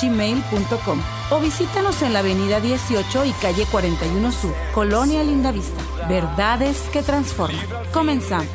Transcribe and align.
gmail.com 0.00 1.00
o 1.30 1.40
visítanos 1.40 2.02
en 2.02 2.12
la 2.12 2.18
avenida 2.18 2.60
18 2.60 3.24
y 3.24 3.30
calle 3.32 3.64
41 3.70 4.32
Sur, 4.32 4.54
Colonia 4.74 5.24
Lindavista. 5.24 5.82
Verdades 6.08 6.88
que 6.92 7.02
transforman. 7.02 7.64
Comenzamos. 7.92 8.48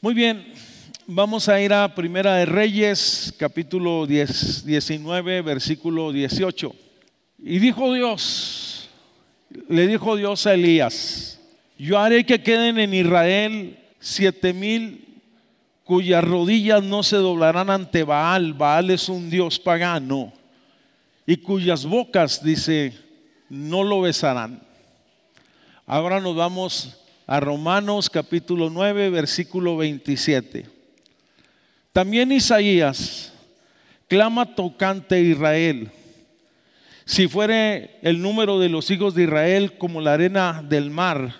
Muy 0.00 0.14
bien, 0.14 0.54
vamos 1.06 1.48
a 1.48 1.60
ir 1.60 1.72
a 1.72 1.94
Primera 1.94 2.36
de 2.36 2.46
Reyes, 2.46 3.34
capítulo 3.38 4.06
10, 4.06 4.64
19, 4.64 5.42
versículo 5.42 6.12
18. 6.12 6.74
Y 7.38 7.58
dijo 7.58 7.92
Dios, 7.92 8.73
le 9.68 9.86
dijo 9.86 10.16
Dios 10.16 10.46
a 10.46 10.54
Elías, 10.54 11.40
yo 11.78 11.98
haré 11.98 12.24
que 12.24 12.42
queden 12.42 12.78
en 12.78 12.94
Israel 12.94 13.78
siete 13.98 14.52
mil 14.52 15.22
cuyas 15.84 16.24
rodillas 16.24 16.82
no 16.82 17.02
se 17.02 17.16
doblarán 17.16 17.70
ante 17.70 18.04
Baal, 18.04 18.54
Baal 18.54 18.90
es 18.90 19.08
un 19.08 19.30
dios 19.30 19.58
pagano, 19.58 20.32
y 21.26 21.36
cuyas 21.36 21.84
bocas, 21.84 22.42
dice, 22.42 22.92
no 23.48 23.84
lo 23.84 24.00
besarán. 24.00 24.62
Ahora 25.86 26.20
nos 26.20 26.34
vamos 26.34 26.96
a 27.26 27.40
Romanos 27.40 28.08
capítulo 28.10 28.70
9, 28.70 29.10
versículo 29.10 29.76
27. 29.76 30.66
También 31.92 32.32
Isaías 32.32 33.32
clama 34.08 34.54
tocante 34.54 35.14
a 35.14 35.20
Israel. 35.20 35.90
Si 37.06 37.28
fuere 37.28 37.98
el 38.02 38.22
número 38.22 38.58
de 38.58 38.70
los 38.70 38.90
hijos 38.90 39.14
de 39.14 39.24
Israel 39.24 39.76
como 39.76 40.00
la 40.00 40.14
arena 40.14 40.64
del 40.66 40.90
mar, 40.90 41.34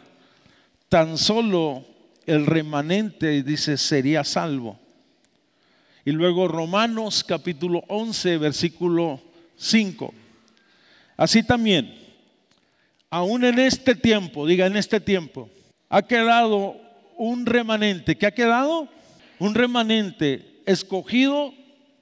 tan 0.90 1.16
solo 1.16 1.84
el 2.26 2.44
remanente, 2.44 3.42
dice, 3.42 3.78
sería 3.78 4.24
salvo. 4.24 4.78
Y 6.04 6.12
luego 6.12 6.48
Romanos 6.48 7.24
capítulo 7.24 7.82
11, 7.88 8.36
versículo 8.36 9.20
5. 9.56 10.12
Así 11.16 11.42
también, 11.42 11.94
aún 13.08 13.44
en 13.44 13.58
este 13.58 13.94
tiempo, 13.94 14.46
diga 14.46 14.66
en 14.66 14.76
este 14.76 15.00
tiempo, 15.00 15.48
ha 15.88 16.02
quedado 16.02 16.76
un 17.16 17.46
remanente. 17.46 18.16
¿Qué 18.16 18.26
ha 18.26 18.34
quedado? 18.34 18.88
Un 19.38 19.54
remanente 19.54 20.60
escogido 20.66 21.54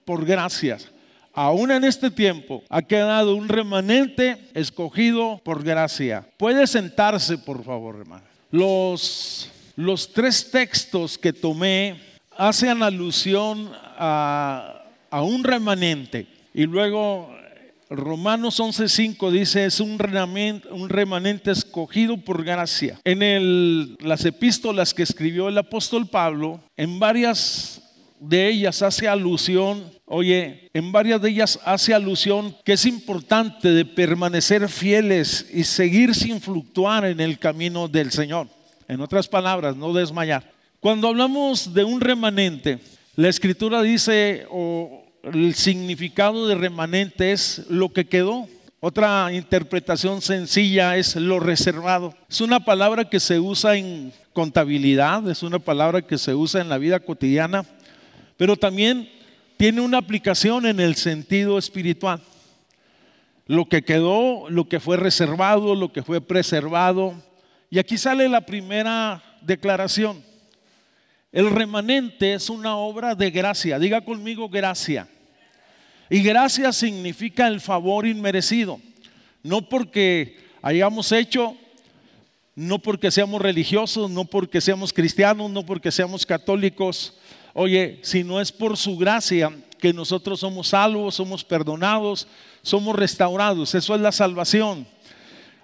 por 0.05 0.25
gracias. 0.25 0.91
Aún 1.35 1.71
en 1.71 1.85
este 1.85 2.11
tiempo 2.11 2.63
ha 2.69 2.83
quedado 2.83 3.35
un 3.35 3.49
remanente 3.49 4.39
escogido 4.55 5.41
por 5.45 5.65
gracia. 5.65 6.27
Puede 6.37 6.67
sentarse, 6.67 7.39
por 7.39 7.65
favor, 7.65 7.97
hermano. 8.01 8.25
Los, 8.51 9.51
los 9.77 10.13
tres 10.13 10.51
textos 10.51 11.17
que 11.17 11.33
tomé 11.33 12.01
hacen 12.37 12.83
alusión 12.83 13.71
a, 13.99 14.85
a 15.11 15.23
un 15.23 15.43
remanente. 15.43 16.27
Y 16.53 16.65
luego 16.65 17.31
Romanos 17.89 18.59
11:5 18.59 19.31
dice, 19.31 19.67
es 19.67 19.81
un 19.81 19.99
remanente, 19.99 20.69
un 20.69 20.89
remanente, 20.89 21.51
escogido 21.51 22.17
por 22.17 22.45
gracia. 22.45 22.99
En 23.05 23.23
el, 23.23 23.97
las 24.01 24.25
epístolas 24.25 24.95
que 24.95 25.03
escribió 25.03 25.49
el 25.49 25.59
apóstol 25.59 26.07
Pablo, 26.07 26.61
en 26.77 26.99
varias 26.99 27.83
de 28.23 28.49
ellas 28.49 28.83
hace 28.83 29.09
alusión, 29.09 29.83
oye, 30.07 30.71
en 30.73 30.93
varias 30.93 31.21
de 31.21 31.31
ellas 31.31 31.59
hace 31.65 31.93
alusión 31.93 32.57
que 32.65 32.75
es 32.75 32.87
importante 32.87 33.73
de 33.73 33.85
permanecer 33.85 34.69
fieles 34.69 35.51
y 35.53 35.65
seguir 35.65 36.15
sin 36.15 36.41
fluctuar 36.41 37.05
en 37.05 37.21
el 37.21 37.41
camino 37.41 37.89
del 37.89 38.13
Señor. 38.13 38.47
En 38.87 39.01
otras 39.01 39.27
palabras, 39.27 39.77
no 39.77 39.93
desmayar. 39.93 40.49
Cuando 40.79 41.09
hablamos 41.09 41.75
de 41.75 41.83
un 41.83 42.01
remanente, 42.01 42.79
la 43.17 43.29
escritura 43.29 43.83
dice, 43.83 44.47
o 44.51 45.05
el 45.25 45.55
significado 45.55 46.47
de 46.47 46.55
remanente 46.55 47.33
es 47.33 47.67
lo 47.69 47.93
que 47.93 48.07
quedó. 48.07 48.47
Otra 48.79 49.33
interpretación 49.33 50.23
sencilla 50.23 50.97
es 50.97 51.17
lo 51.17 51.41
reservado. 51.41 52.15
Es 52.31 52.41
una 52.41 52.61
palabra 52.61 53.09
que 53.09 53.19
se 53.19 53.41
usa 53.41 53.77
en 53.77 54.13
contabilidad, 54.33 55.29
es 55.29 55.43
una 55.43 55.59
palabra 55.59 56.03
que 56.03 56.19
se 56.19 56.35
usa 56.35 56.61
en 56.61 56.69
la 56.69 56.79
vida 56.79 57.01
cotidiana 57.01 57.65
pero 58.43 58.57
también 58.57 59.09
tiene 59.57 59.81
una 59.81 59.99
aplicación 59.99 60.67
en 60.67 60.81
el 60.81 60.97
sentido 60.97 61.59
espiritual. 61.59 62.21
Lo 63.47 63.69
que 63.69 63.83
quedó, 63.83 64.51
lo 64.51 64.69
que 64.69 64.81
fue 64.81 64.97
reservado, 64.97 65.77
lo 65.77 65.93
que 65.93 66.03
fue 66.03 66.21
preservado. 66.21 67.15
Y 67.71 67.79
aquí 67.79 67.97
sale 67.97 68.29
la 68.29 68.41
primera 68.41 69.23
declaración. 69.43 70.25
El 71.31 71.51
remanente 71.51 72.35
es 72.35 72.51
una 72.51 72.75
obra 72.75 73.15
de 73.15 73.31
gracia. 73.31 73.79
Diga 73.79 74.05
conmigo 74.05 74.49
gracia. 74.49 75.07
Y 76.11 76.21
gracia 76.21 76.73
significa 76.73 77.47
el 77.47 77.61
favor 77.61 78.09
inmerecido. 78.09 78.81
No 79.45 79.69
porque 79.69 80.37
hayamos 80.63 81.13
hecho, 81.13 81.57
no 82.57 82.81
porque 82.81 83.13
seamos 83.13 83.41
religiosos, 83.41 84.11
no 84.11 84.25
porque 84.25 84.61
seamos 84.61 84.93
cristianos, 84.93 85.49
no 85.49 85.65
porque 85.65 85.93
seamos 85.93 86.27
católicos, 86.27 87.17
Oye, 87.55 87.99
si 88.03 88.25
no 88.25 88.41
es 88.41 88.51
por 88.51 88.77
su 88.77 88.97
gracia 88.97 89.53
que 89.79 89.93
nosotros 89.93 90.41
somos 90.41 90.69
salvos, 90.69 91.17
somos 91.17 91.45
perdonados, 91.45 92.27
somos 92.63 92.97
restaurados, 92.97 93.75
eso 93.75 93.95
es 93.95 94.01
la 94.01 94.13
salvación. 94.13 94.87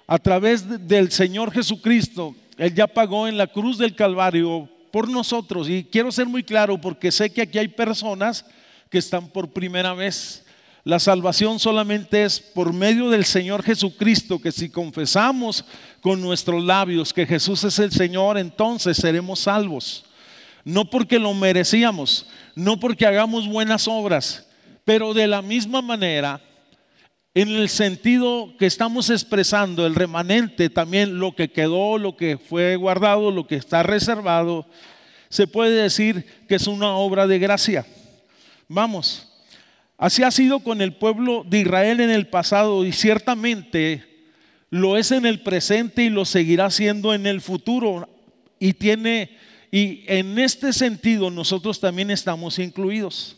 A 0.07 0.19
través 0.19 0.89
del 0.89 1.11
Señor 1.13 1.53
Jesucristo, 1.53 2.35
Él 2.57 2.75
ya 2.75 2.87
pagó 2.87 3.29
en 3.29 3.39
la 3.39 3.47
cruz 3.47 3.79
del 3.79 3.95
Calvario 3.95 4.69
por 4.91 5.09
nosotros. 5.09 5.69
Y 5.69 5.85
quiero 5.85 6.11
ser 6.11 6.27
muy 6.27 6.43
claro 6.43 6.81
porque 6.81 7.13
sé 7.13 7.31
que 7.31 7.43
aquí 7.43 7.59
hay 7.59 7.69
personas 7.69 8.45
que 8.91 8.99
están 8.99 9.29
por 9.29 9.51
primera 9.51 9.95
vez. 9.95 10.45
La 10.85 10.99
salvación 10.99 11.59
solamente 11.59 12.25
es 12.25 12.41
por 12.41 12.73
medio 12.73 13.11
del 13.11 13.25
Señor 13.25 13.63
Jesucristo, 13.63 14.41
que 14.41 14.51
si 14.51 14.71
confesamos 14.71 15.65
con 16.01 16.21
nuestros 16.21 16.65
labios 16.65 17.13
que 17.13 17.27
Jesús 17.27 17.63
es 17.65 17.79
el 17.79 17.93
Señor, 17.93 18.39
entonces 18.39 18.97
seremos 18.97 19.41
salvos 19.41 20.08
no 20.65 20.91
porque 20.91 21.19
lo 21.19 21.35
merecíamos, 21.35 22.29
no 22.55 22.79
porque 22.79 23.07
hagamos 23.07 23.47
buenas 23.47 23.89
obras, 23.89 24.49
pero 24.85 25.15
de 25.15 25.27
la 25.27 25.43
misma 25.43 25.83
manera, 25.83 26.41
en 27.35 27.49
el 27.49 27.69
sentido 27.69 28.57
que 28.59 28.67
estamos 28.67 29.11
expresando, 29.11 29.87
el 29.87 29.95
remanente, 29.95 30.71
también 30.71 31.19
lo 31.19 31.37
que 31.37 31.51
quedó, 31.51 31.99
lo 31.99 32.17
que 32.17 32.39
fue 32.39 32.77
guardado, 32.77 33.31
lo 33.31 33.47
que 33.47 33.57
está 33.57 33.83
reservado, 33.83 34.67
se 35.29 35.47
puede 35.47 35.83
decir 35.83 36.25
que 36.49 36.55
es 36.55 36.67
una 36.67 36.95
obra 36.95 37.27
de 37.27 37.39
gracia. 37.39 37.87
Vamos, 38.67 39.31
así 39.97 40.23
ha 40.23 40.31
sido 40.31 40.61
con 40.61 40.81
el 40.81 40.95
pueblo 40.95 41.45
de 41.47 41.61
Israel 41.61 42.01
en 42.01 42.11
el 42.11 42.27
pasado 42.27 42.85
y 42.85 42.93
ciertamente 42.93 44.05
lo 44.71 44.97
es 44.97 45.13
en 45.13 45.25
el 45.25 45.41
presente 45.41 46.05
y 46.05 46.11
lo 46.11 46.25
seguirá 46.25 46.71
siendo 46.71 47.15
en 47.15 47.27
el 47.27 47.41
futuro 47.41 48.09
y 48.59 48.75
tiene 48.75 49.37
y 49.71 50.05
en 50.07 50.39
este 50.39 50.73
sentido 50.73 51.31
nosotros 51.31 51.81
también 51.81 52.11
estamos 52.11 52.59
incluidos. 52.59 53.37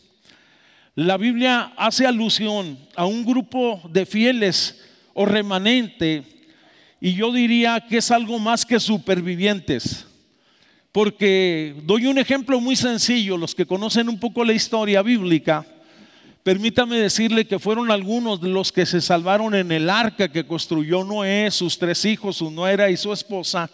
La 0.95 1.17
Biblia 1.17 1.73
hace 1.77 2.05
alusión 2.05 2.77
a 2.95 3.05
un 3.05 3.25
grupo 3.25 3.81
de 3.89 4.05
fieles 4.05 4.81
o 5.13 5.25
remanente 5.25 6.23
y 6.99 7.13
yo 7.13 7.31
diría 7.31 7.83
que 7.87 7.97
es 7.97 8.11
algo 8.11 8.39
más 8.39 8.65
que 8.65 8.79
supervivientes. 8.79 10.05
Porque 10.91 11.73
doy 11.83 12.05
un 12.05 12.17
ejemplo 12.17 12.59
muy 12.59 12.75
sencillo, 12.75 13.37
los 13.37 13.55
que 13.55 13.65
conocen 13.65 14.09
un 14.09 14.19
poco 14.19 14.43
la 14.43 14.51
historia 14.53 15.01
bíblica, 15.01 15.65
permítame 16.43 16.97
decirle 16.97 17.47
que 17.47 17.59
fueron 17.59 17.89
algunos 17.89 18.41
de 18.41 18.49
los 18.49 18.71
que 18.71 18.85
se 18.85 18.99
salvaron 18.99 19.55
en 19.55 19.71
el 19.71 19.89
arca 19.89 20.29
que 20.29 20.45
construyó 20.45 21.03
Noé, 21.05 21.49
sus 21.49 21.77
tres 21.77 22.03
hijos, 22.03 22.37
su 22.37 22.51
nuera 22.51 22.89
y 22.89 22.97
su 22.97 23.13
esposa. 23.13 23.69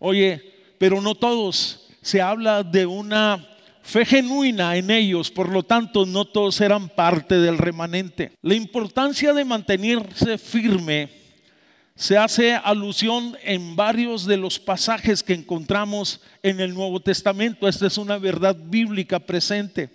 Oye, 0.00 0.54
pero 0.78 1.00
no 1.02 1.14
todos 1.14 1.85
se 2.06 2.22
habla 2.22 2.62
de 2.62 2.86
una 2.86 3.44
fe 3.82 4.04
genuina 4.04 4.76
en 4.76 4.92
ellos, 4.92 5.28
por 5.28 5.48
lo 5.48 5.64
tanto 5.64 6.06
no 6.06 6.24
todos 6.24 6.60
eran 6.60 6.88
parte 6.88 7.36
del 7.36 7.58
remanente. 7.58 8.30
La 8.42 8.54
importancia 8.54 9.32
de 9.32 9.44
mantenerse 9.44 10.38
firme 10.38 11.10
se 11.96 12.16
hace 12.16 12.54
alusión 12.54 13.36
en 13.42 13.74
varios 13.74 14.24
de 14.24 14.36
los 14.36 14.60
pasajes 14.60 15.20
que 15.24 15.32
encontramos 15.32 16.20
en 16.44 16.60
el 16.60 16.74
Nuevo 16.74 17.00
Testamento. 17.00 17.66
Esta 17.66 17.88
es 17.88 17.98
una 17.98 18.18
verdad 18.18 18.56
bíblica 18.56 19.18
presente. 19.18 19.90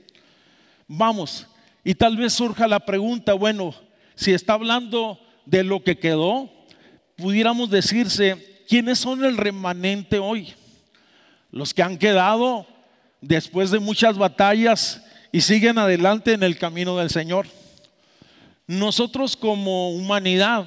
Vamos, 0.90 1.48
y 1.81 1.96
tal 1.96 2.18
vez 2.18 2.34
surja 2.34 2.68
la 2.68 2.81
pregunta, 2.81 3.36
bueno, 3.36 3.74
si 4.16 4.34
está 4.34 4.56
hablando 4.56 5.18
de 5.46 5.63
lo 5.63 5.81
que 5.81 5.98
quedó, 5.98 6.52
pudiéramos 7.16 7.69
decirse, 7.69 8.63
¿quiénes 8.68 9.00
son 9.00 9.24
el 9.24 9.38
remanente 9.38 10.19
hoy? 10.19 10.54
Los 11.51 11.74
que 11.74 11.83
han 11.83 11.98
quedado 11.98 12.65
después 13.19 13.71
de 13.71 13.80
muchas 13.80 14.18
batallas 14.18 15.03
y 15.31 15.42
siguen 15.42 15.77
adelante 15.77 16.33
en 16.33 16.44
el 16.44 16.57
camino 16.57 16.98
del 16.98 17.09
Señor. 17.09 17.48
Nosotros 18.68 19.36
como 19.36 19.92
humanidad 19.92 20.65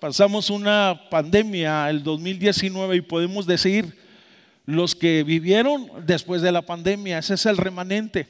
pasamos 0.00 0.50
una 0.50 1.00
pandemia 1.10 1.88
el 1.88 2.02
2019 2.02 2.96
y 2.96 3.00
podemos 3.00 3.46
decir 3.46 3.98
los 4.66 4.94
que 4.94 5.22
vivieron 5.22 5.90
después 6.06 6.42
de 6.42 6.52
la 6.52 6.62
pandemia, 6.62 7.18
ese 7.18 7.34
es 7.34 7.46
el 7.46 7.56
remanente. 7.56 8.26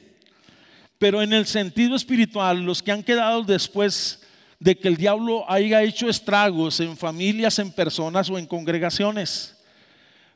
Pero 0.97 1.21
en 1.21 1.33
el 1.33 1.45
sentido 1.45 1.95
espiritual, 1.95 2.61
los 2.61 2.81
que 2.81 2.91
han 2.91 3.03
quedado 3.03 3.43
después 3.43 4.21
de 4.59 4.77
que 4.77 4.87
el 4.87 4.95
diablo 4.95 5.49
haya 5.49 5.83
hecho 5.83 6.09
estragos 6.09 6.79
en 6.79 6.95
familias, 6.95 7.59
en 7.59 7.71
personas 7.71 8.29
o 8.29 8.37
en 8.37 8.45
congregaciones. 8.45 9.54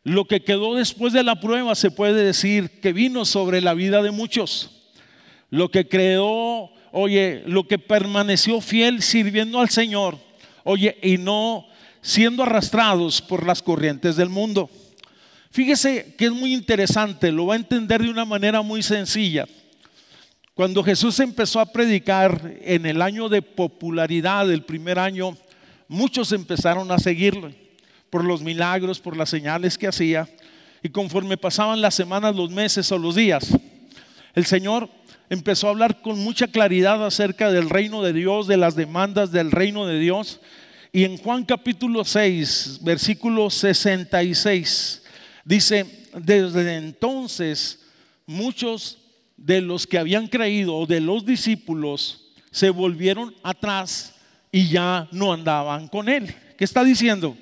Lo 0.04 0.26
que 0.26 0.42
quedó 0.42 0.76
después 0.76 1.14
de 1.14 1.24
la 1.24 1.40
prueba 1.40 1.76
se 1.76 1.92
puede 1.92 2.24
decir 2.24 2.80
que 2.82 2.94
vino 2.94 3.26
sobre 3.26 3.62
la 3.62 3.74
vida 3.74 4.02
de 4.02 4.12
muchos. 4.12 4.72
Lo 5.50 5.70
que 5.70 5.88
creó, 5.88 6.72
oye, 6.92 7.44
lo 7.46 7.68
que 7.68 7.80
permaneció 7.80 8.62
fiel 8.62 9.02
sirviendo 9.02 9.60
al 9.60 9.70
Señor, 9.70 10.18
oye, 10.64 10.98
y 11.02 11.18
no 11.18 11.68
siendo 12.02 12.44
arrastrados 12.44 13.22
por 13.22 13.46
las 13.46 13.62
corrientes 13.62 14.16
del 14.16 14.30
mundo. 14.30 14.70
Fíjese 15.52 16.16
que 16.18 16.26
es 16.26 16.32
muy 16.32 16.54
interesante, 16.54 17.32
lo 17.32 17.48
va 17.48 17.56
a 17.56 17.58
entender 17.58 18.02
de 18.02 18.10
una 18.10 18.24
manera 18.24 18.62
muy 18.62 18.82
sencilla. 18.84 19.48
Cuando 20.54 20.84
Jesús 20.84 21.20
empezó 21.20 21.60
a 21.60 21.72
predicar 21.72 22.58
en 22.62 22.86
el 22.86 23.02
año 23.02 23.28
de 23.28 23.42
popularidad, 23.42 24.50
el 24.52 24.64
primer 24.64 25.00
año, 25.00 25.36
muchos 25.88 26.32
empezaron 26.32 26.92
a 26.92 27.00
seguirlo 27.00 27.52
por 28.10 28.24
los 28.24 28.42
milagros, 28.42 29.00
por 29.00 29.16
las 29.16 29.30
señales 29.30 29.78
que 29.78 29.88
hacía. 29.88 30.28
Y 30.82 30.90
conforme 30.90 31.38
pasaban 31.38 31.82
las 31.82 31.96
semanas, 31.96 32.36
los 32.36 32.50
meses 32.50 32.92
o 32.92 32.98
los 32.98 33.16
días, 33.16 33.50
el 34.34 34.46
Señor 34.46 34.90
empezó 35.30 35.68
a 35.68 35.72
hablar 35.72 36.02
con 36.02 36.20
mucha 36.20 36.48
claridad 36.48 37.06
acerca 37.06 37.52
del 37.52 37.70
reino 37.70 38.02
de 38.02 38.14
Dios, 38.14 38.48
de 38.48 38.58
las 38.58 38.76
demandas 38.76 39.32
del 39.32 39.52
reino 39.52 39.86
de 39.86 40.00
Dios. 40.00 40.40
Y 40.92 41.04
en 41.04 41.18
Juan 41.18 41.46
capítulo 41.46 42.04
6, 42.04 42.80
versículo 42.82 43.50
66, 43.50 45.04
dice, 45.46 46.08
desde 46.18 46.78
entonces 46.78 47.86
muchos 48.26 48.98
de 49.38 49.62
los 49.62 49.86
que 49.86 50.00
habían 50.00 50.28
creído, 50.28 50.86
de 50.86 51.00
los 51.00 51.26
discípulos, 51.26 52.32
se 52.52 52.70
volvieron 52.70 53.36
atrás 53.44 54.16
y 54.52 54.70
ya 54.70 55.08
no 55.12 55.32
andaban 55.32 55.88
con 55.88 56.10
él. 56.10 56.34
¿Qué 56.58 56.66
está 56.66 56.84
diciendo? 56.84 57.38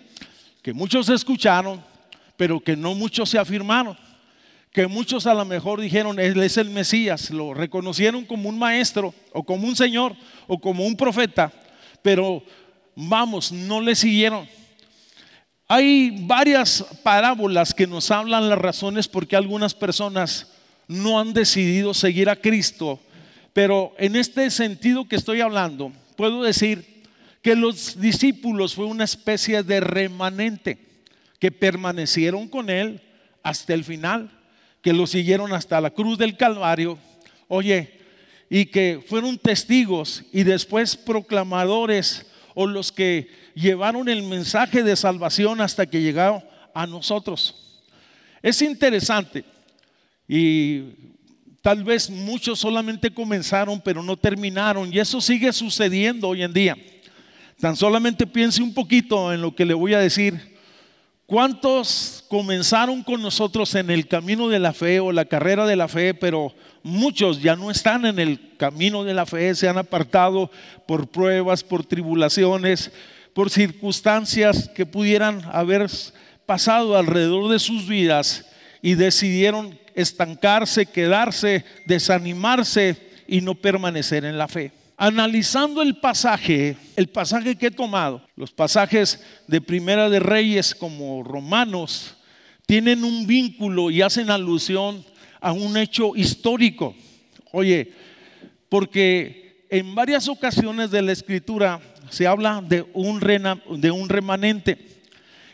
Que 0.67 0.73
muchos 0.73 1.07
escucharon, 1.07 1.81
pero 2.35 2.59
que 2.59 2.75
no 2.75 2.93
muchos 2.93 3.29
se 3.29 3.39
afirmaron. 3.39 3.97
Que 4.73 4.85
muchos 4.85 5.25
a 5.25 5.33
lo 5.33 5.45
mejor 5.45 5.79
dijeron, 5.79 6.19
Él 6.19 6.43
es 6.43 6.57
el 6.57 6.69
Mesías, 6.71 7.29
lo 7.29 7.53
reconocieron 7.53 8.25
como 8.25 8.49
un 8.49 8.59
maestro 8.59 9.13
o 9.31 9.43
como 9.43 9.65
un 9.65 9.77
señor 9.77 10.13
o 10.45 10.59
como 10.59 10.85
un 10.85 10.97
profeta, 10.97 11.53
pero 12.01 12.43
vamos, 12.97 13.49
no 13.53 13.79
le 13.79 13.95
siguieron. 13.95 14.45
Hay 15.69 16.25
varias 16.25 16.83
parábolas 17.01 17.73
que 17.73 17.87
nos 17.87 18.11
hablan 18.11 18.49
las 18.49 18.59
razones 18.59 19.07
por 19.07 19.25
qué 19.25 19.37
algunas 19.37 19.73
personas 19.73 20.51
no 20.89 21.17
han 21.17 21.31
decidido 21.31 21.93
seguir 21.93 22.29
a 22.29 22.35
Cristo. 22.35 22.99
Pero 23.53 23.93
en 23.97 24.17
este 24.17 24.51
sentido 24.51 25.07
que 25.07 25.15
estoy 25.15 25.39
hablando, 25.39 25.93
puedo 26.17 26.43
decir 26.43 26.96
que 27.42 27.56
los 27.56 28.00
discípulos 28.00 28.75
fue 28.75 28.86
una 28.86 29.04
especie 29.04 29.63
de 29.63 29.80
remanente 29.80 30.78
que 31.39 31.51
permanecieron 31.51 32.48
con 32.48 32.69
Él 32.69 33.01
hasta 33.44 33.74
el 33.74 33.84
final, 33.84 34.31
que 34.81 34.94
lo 34.94 35.07
siguieron 35.07 35.54
hasta 35.54 35.80
la 35.80 35.89
cruz 35.89 36.18
del 36.18 36.36
Calvario. 36.36 36.98
Oye, 37.48 37.98
y 38.50 38.66
que 38.66 39.04
fueron 39.07 39.38
testigos 39.38 40.24
y 40.31 40.44
después 40.44 40.95
proclamadores 40.95 42.25
o 42.54 42.66
los 42.66 42.92
que 42.92 43.30
llevaron 43.54 44.10
el 44.10 44.24
mensaje 44.24 44.84
de 44.84 44.95
salvación 44.95 45.62
hasta 45.62 45.86
que 45.86 46.01
llegaron 46.01 46.44
a 46.74 46.88
nosotros. 46.88 47.81
Es 48.42 48.62
interesante 48.62 49.44
y 50.28 50.84
tal 51.62 51.84
vez 51.84 52.10
muchos 52.10 52.60
solamente 52.60 53.13
comenzaron 53.13 53.81
pero 53.81 54.01
no 54.01 54.16
terminaron. 54.16 54.94
Y 54.94 55.00
eso 55.00 55.19
sigue 55.22 55.51
sucediendo 55.51 56.30
hoy 56.30 56.44
en 56.44 56.54
día. 56.54 56.78
Tan 57.59 57.75
solamente 57.75 58.27
piense 58.27 58.62
un 58.62 58.74
poquito 58.74 59.33
en 59.33 59.42
lo 59.42 59.56
que 59.56 59.65
le 59.65 59.74
voy 59.74 59.95
a 59.95 60.00
decir. 60.00 60.57
¿Cuántos 61.25 62.24
comenzaron 62.30 63.04
con 63.04 63.21
nosotros 63.21 63.74
en 63.75 63.89
el 63.89 64.07
camino 64.07 64.48
de 64.48 64.59
la 64.59 64.74
fe 64.74 65.00
o 65.00 65.12
la 65.12 65.25
carrera 65.25 65.65
de 65.65 65.75
la 65.75 65.88
fe, 65.88 66.13
pero 66.13 66.54
muchos 66.83 67.42
ya 67.42 67.56
no 67.56 67.71
están 67.71 68.06
en 68.06 68.19
el 68.19 68.56
camino 68.57 69.04
de 69.04 69.13
la 69.13 69.25
fe, 69.25 69.56
se 69.56 69.68
han 69.68 69.77
apartado 69.77 70.51
por 70.86 71.07
pruebas, 71.07 71.63
por 71.63 71.83
tribulaciones, 71.83 72.92
por 73.33 73.50
circunstancias 73.50 74.69
que 74.74 74.86
pudieran 74.86 75.42
haber 75.51 75.88
pasado 76.45 76.95
alrededor 76.95 77.51
de 77.51 77.60
sus 77.60 77.88
vidas 77.88 78.45
y 78.81 78.94
decidieron 78.94 79.77
estancarse, 79.95 80.86
quedarse, 80.86 81.65
desanimarse 81.88 82.98
y 83.27 83.42
no 83.42 83.56
permanecer 83.56 84.25
en 84.25 84.38
la 84.38 84.48
fe. 84.48 84.71
Analizando 84.99 85.83
el 85.83 85.97
pasaje, 85.97 86.75
el 86.95 87.07
pasaje 87.07 87.55
que 87.55 87.67
he 87.67 87.71
tomado, 87.71 88.19
los 88.35 88.51
pasajes 88.51 89.23
de 89.47 89.61
Primera 89.61 90.09
de 90.09 90.19
Reyes 90.19 90.73
como 90.73 91.23
Romanos, 91.23 92.15
tienen 92.65 93.03
un 93.03 93.27
vínculo 93.27 93.91
y 93.91 94.01
hacen 94.01 94.31
alusión 94.31 95.05
a 95.39 95.51
un 95.51 95.77
hecho 95.77 96.15
histórico. 96.15 96.95
Oye, 97.51 97.94
porque 98.69 99.65
en 99.69 99.94
varias 99.94 100.27
ocasiones 100.27 100.89
de 100.89 101.03
la 101.03 101.11
escritura 101.11 101.79
se 102.09 102.25
habla 102.25 102.63
de 102.67 102.83
un, 102.93 103.19
de 103.19 103.91
un 103.91 104.09
remanente. 104.09 104.79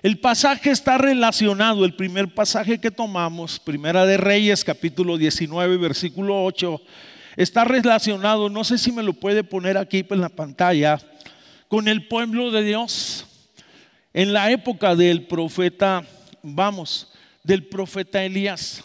El 0.01 0.19
pasaje 0.19 0.69
está 0.71 0.97
relacionado, 0.97 1.83
el 1.83 1.95
primer 1.95 2.33
pasaje 2.33 2.79
que 2.79 2.91
tomamos, 2.91 3.59
Primera 3.59 4.05
de 4.05 4.15
Reyes, 4.17 4.63
capítulo 4.63 5.17
19, 5.17 5.77
versículo 5.77 6.45
8, 6.45 6.81
está 7.35 7.63
relacionado, 7.63 8.49
no 8.49 8.63
sé 8.63 8.77
si 8.77 8.91
me 8.91 9.03
lo 9.03 9.13
puede 9.13 9.43
poner 9.43 9.77
aquí 9.77 10.05
en 10.09 10.21
la 10.21 10.29
pantalla, 10.29 10.99
con 11.67 11.87
el 11.87 12.07
pueblo 12.07 12.51
de 12.51 12.63
Dios. 12.63 13.25
En 14.13 14.31
la 14.31 14.51
época 14.51 14.95
del 14.95 15.25
profeta, 15.25 16.03
vamos, 16.43 17.11
del 17.43 17.65
profeta 17.65 18.23
Elías, 18.23 18.83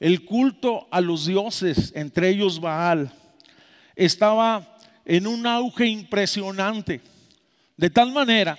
el 0.00 0.24
culto 0.24 0.88
a 0.90 1.00
los 1.00 1.26
dioses, 1.26 1.92
entre 1.94 2.30
ellos 2.30 2.60
Baal, 2.60 3.12
estaba 3.94 4.78
en 5.04 5.26
un 5.26 5.46
auge 5.46 5.86
impresionante, 5.86 7.00
de 7.76 7.90
tal 7.90 8.12
manera 8.12 8.58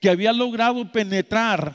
que 0.00 0.10
había 0.10 0.32
logrado 0.32 0.90
penetrar, 0.92 1.74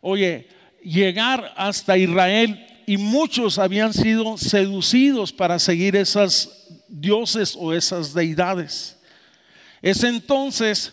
oye, 0.00 0.48
llegar 0.82 1.52
hasta 1.56 1.96
Israel 1.96 2.66
y 2.86 2.96
muchos 2.96 3.58
habían 3.58 3.92
sido 3.92 4.36
seducidos 4.36 5.32
para 5.32 5.58
seguir 5.58 5.96
esas 5.96 6.68
dioses 6.88 7.56
o 7.58 7.72
esas 7.72 8.14
deidades. 8.14 8.98
Es 9.80 10.04
entonces 10.04 10.92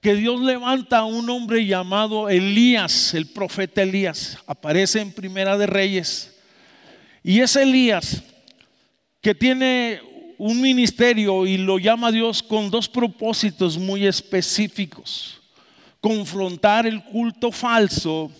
que 0.00 0.14
Dios 0.14 0.40
levanta 0.40 0.98
a 0.98 1.04
un 1.04 1.28
hombre 1.30 1.66
llamado 1.66 2.28
Elías, 2.28 3.14
el 3.14 3.26
profeta 3.26 3.82
Elías, 3.82 4.38
aparece 4.46 5.00
en 5.00 5.12
Primera 5.12 5.58
de 5.58 5.66
Reyes. 5.66 6.34
Y 7.22 7.40
es 7.40 7.56
Elías 7.56 8.22
que 9.20 9.34
tiene 9.34 10.00
un 10.38 10.60
ministerio 10.60 11.46
y 11.46 11.56
lo 11.56 11.78
llama 11.78 12.12
Dios 12.12 12.42
con 12.42 12.70
dos 12.70 12.88
propósitos 12.88 13.78
muy 13.78 14.06
específicos 14.06 15.40
confrontar 16.06 16.86
el 16.86 17.02
culto 17.02 17.50
falso 17.50 18.30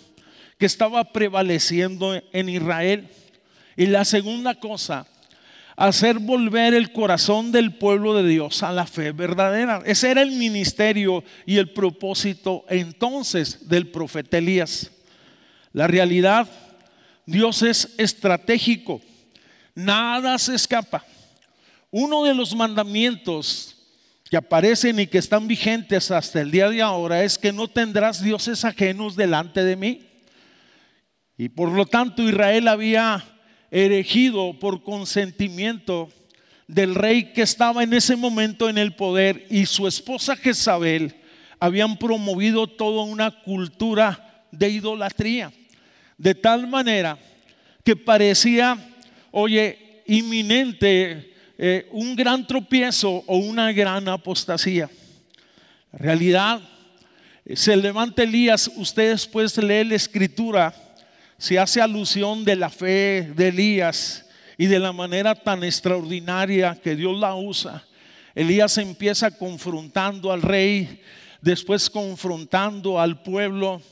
que 0.58 0.66
estaba 0.66 1.12
prevaleciendo 1.12 2.20
en 2.32 2.48
Israel. 2.48 3.08
Y 3.76 3.86
la 3.86 4.04
segunda 4.04 4.54
cosa, 4.54 5.06
hacer 5.76 6.18
volver 6.18 6.72
el 6.74 6.92
corazón 6.92 7.52
del 7.52 7.74
pueblo 7.74 8.14
de 8.14 8.26
Dios 8.26 8.62
a 8.62 8.72
la 8.72 8.86
fe 8.86 9.12
verdadera. 9.12 9.82
Ese 9.84 10.10
era 10.10 10.22
el 10.22 10.32
ministerio 10.32 11.22
y 11.44 11.58
el 11.58 11.70
propósito 11.72 12.64
entonces 12.68 13.68
del 13.68 13.88
profeta 13.88 14.38
Elías. 14.38 14.90
La 15.72 15.86
realidad, 15.86 16.48
Dios 17.26 17.62
es 17.62 17.94
estratégico, 17.98 19.02
nada 19.74 20.38
se 20.38 20.54
escapa. 20.54 21.04
Uno 21.90 22.24
de 22.24 22.34
los 22.34 22.54
mandamientos 22.54 23.76
que 24.30 24.36
aparecen 24.36 24.98
y 24.98 25.06
que 25.06 25.18
están 25.18 25.46
vigentes 25.46 26.10
hasta 26.10 26.40
el 26.40 26.50
día 26.50 26.68
de 26.70 26.82
ahora 26.82 27.22
es 27.22 27.38
que 27.38 27.52
no 27.52 27.68
tendrás 27.68 28.22
dioses 28.22 28.64
ajenos 28.64 29.16
delante 29.16 29.62
de 29.62 29.76
mí. 29.76 30.05
Y 31.38 31.48
por 31.50 31.70
lo 31.70 31.86
tanto 31.86 32.22
Israel 32.22 32.68
había 32.68 33.22
erigido 33.70 34.58
por 34.58 34.82
consentimiento 34.82 36.10
del 36.66 36.94
rey 36.94 37.32
que 37.32 37.42
estaba 37.42 37.82
en 37.82 37.92
ese 37.92 38.16
momento 38.16 38.68
en 38.68 38.78
el 38.78 38.94
poder 38.94 39.46
y 39.50 39.66
su 39.66 39.86
esposa 39.86 40.36
Jezabel 40.36 41.14
habían 41.60 41.96
promovido 41.96 42.66
toda 42.66 43.04
una 43.04 43.30
cultura 43.42 44.44
de 44.50 44.68
idolatría, 44.70 45.52
de 46.18 46.34
tal 46.34 46.66
manera 46.66 47.18
que 47.84 47.96
parecía, 47.96 48.78
oye, 49.30 50.02
inminente 50.06 51.34
eh, 51.58 51.88
un 51.92 52.16
gran 52.16 52.46
tropiezo 52.46 53.24
o 53.26 53.36
una 53.38 53.72
gran 53.72 54.08
apostasía. 54.08 54.90
La 55.92 55.98
realidad, 55.98 56.60
eh, 57.44 57.56
se 57.56 57.76
levanta 57.76 58.22
Elías, 58.22 58.70
usted 58.76 59.10
después 59.10 59.56
lee 59.56 59.84
la 59.84 59.94
escritura, 59.94 60.74
se 61.38 61.58
hace 61.58 61.80
alusión 61.80 62.44
de 62.44 62.56
la 62.56 62.70
fe 62.70 63.32
de 63.34 63.48
Elías 63.48 64.24
y 64.56 64.66
de 64.66 64.78
la 64.78 64.92
manera 64.92 65.34
tan 65.34 65.64
extraordinaria 65.64 66.78
que 66.82 66.96
Dios 66.96 67.18
la 67.18 67.34
usa. 67.34 67.84
Elías 68.34 68.78
empieza 68.78 69.30
confrontando 69.30 70.32
al 70.32 70.42
rey, 70.42 71.00
después 71.40 71.90
confrontando 71.90 73.00
al 73.00 73.22
pueblo, 73.22 73.82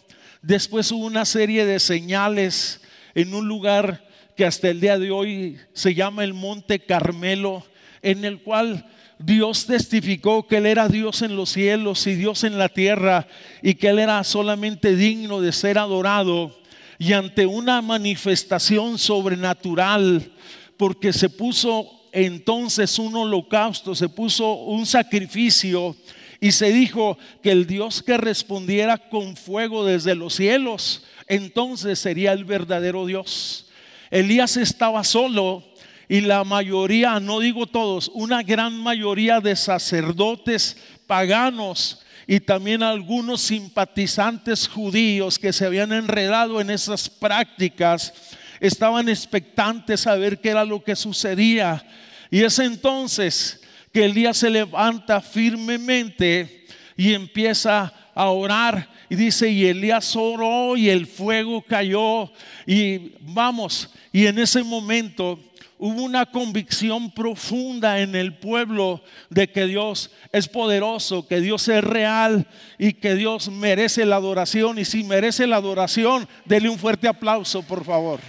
después 0.43 0.91
hubo 0.93 1.07
una 1.07 1.25
serie 1.25 1.65
de 1.65 1.79
señales 1.81 2.81
en 3.15 3.35
un 3.35 3.47
lugar 3.47 4.07
que 4.37 4.45
hasta 4.45 4.69
el 4.69 4.81
día 4.81 4.99
de 4.99 5.11
hoy 5.11 5.59
se 5.73 5.95
llama 5.95 6.25
el 6.25 6.35
Monte 6.35 6.81
Carmelo, 6.81 7.65
en 8.03 8.25
el 8.25 8.43
cual 8.43 8.87
Dios 9.19 9.67
testificó 9.67 10.47
que 10.47 10.57
Él 10.57 10.67
era 10.67 10.89
Dios 10.89 11.23
en 11.23 11.37
los 11.37 11.51
cielos 11.51 12.07
y 12.07 12.15
Dios 12.15 12.45
en 12.45 12.59
la 12.59 12.69
tierra 12.69 13.27
y 13.63 13.75
que 13.75 13.89
Él 13.89 13.99
era 13.99 14.23
solamente 14.25 14.97
digno 14.97 15.41
de 15.41 15.53
ser 15.53 15.79
adorado. 15.79 16.64
Y 16.99 17.13
ante 17.13 17.47
una 17.47 17.83
manifestación 17.83 18.99
sobrenatural, 18.99 20.33
porque 20.77 21.13
se 21.13 21.29
puso 21.29 22.05
entonces 22.13 22.99
un 22.99 23.17
holocausto, 23.17 23.95
se 23.95 24.09
puso 24.09 24.53
un 24.55 24.87
sacrificio 24.87 25.97
y 26.41 26.53
se 26.53 26.73
dijo 26.73 27.19
que 27.43 27.51
el 27.51 27.67
Dios 27.67 28.03
que 28.03 28.17
respondiera 28.17 28.99
con 28.99 29.37
fuego 29.37 29.85
desde 29.85 30.15
los 30.15 30.35
cielos, 30.35 31.03
entonces 31.27 31.99
sería 31.99 32.33
el 32.33 32.45
verdadero 32.45 33.07
Dios. 33.07 33.67
Elías 34.11 34.57
estaba 34.57 35.03
solo 35.03 35.65
y 36.09 36.21
la 36.21 36.45
mayoría, 36.45 37.19
no 37.19 37.41
digo 37.41 37.67
todos, 37.67 38.11
una 38.15 38.43
gran 38.43 38.79
mayoría 38.79 39.41
de 39.41 39.57
sacerdotes 39.57 40.77
paganos 41.07 42.04
y 42.27 42.41
también 42.41 42.83
algunos 42.83 43.43
simpatizantes 43.43 44.69
judíos 44.69 45.39
que 45.39 45.53
se 45.53 45.67
habían 45.67 45.93
enredado 45.93 46.61
en 46.61 46.71
esas 46.71 47.09
prácticas, 47.09 48.13
estaban 48.61 49.09
expectantes 49.09 50.07
a 50.07 50.15
ver 50.17 50.41
qué 50.41 50.51
era 50.51 50.65
lo 50.65 50.83
que 50.83 50.97
sucedía. 50.97 51.85
Y 52.31 52.43
es 52.43 52.59
entonces 52.59 53.61
que 53.93 54.07
Elías 54.07 54.39
se 54.39 54.51
levanta 54.51 55.21
firmemente 55.21 56.67
y 56.97 57.13
empieza 57.13 57.93
a 58.15 58.31
orar 58.31 58.89
y 59.09 59.17
dice, 59.17 59.51
y 59.51 59.67
Elías 59.67 60.17
oró 60.17 60.77
y 60.77 60.89
el 60.89 61.07
fuego 61.07 61.63
cayó. 61.63 62.31
Y 62.67 63.13
vamos, 63.21 63.91
y 64.13 64.27
en 64.27 64.39
ese 64.39 64.63
momento 64.63 65.39
hubo 65.79 66.03
una 66.03 66.27
convicción 66.27 67.11
profunda 67.11 68.01
en 68.01 68.15
el 68.15 68.35
pueblo 68.35 69.03
de 69.31 69.51
que 69.51 69.67
Dios 69.67 70.11
es 70.33 70.49
poderoso, 70.49 71.27
que 71.27 71.41
Dios 71.41 71.69
es 71.69 71.83
real 71.83 72.47
y 72.79 72.95
que 72.95 73.15
Dios 73.15 73.49
merece 73.49 74.07
la 74.07 74.17
adoración. 74.17 74.79
Y 74.79 74.85
si 74.85 75.05
merece 75.05 75.47
la 75.47 75.57
adoración, 75.57 76.29
dele 76.45 76.69
un 76.69 76.79
fuerte 76.79 77.09
aplauso, 77.09 77.63
por 77.63 77.85
favor. 77.85 78.21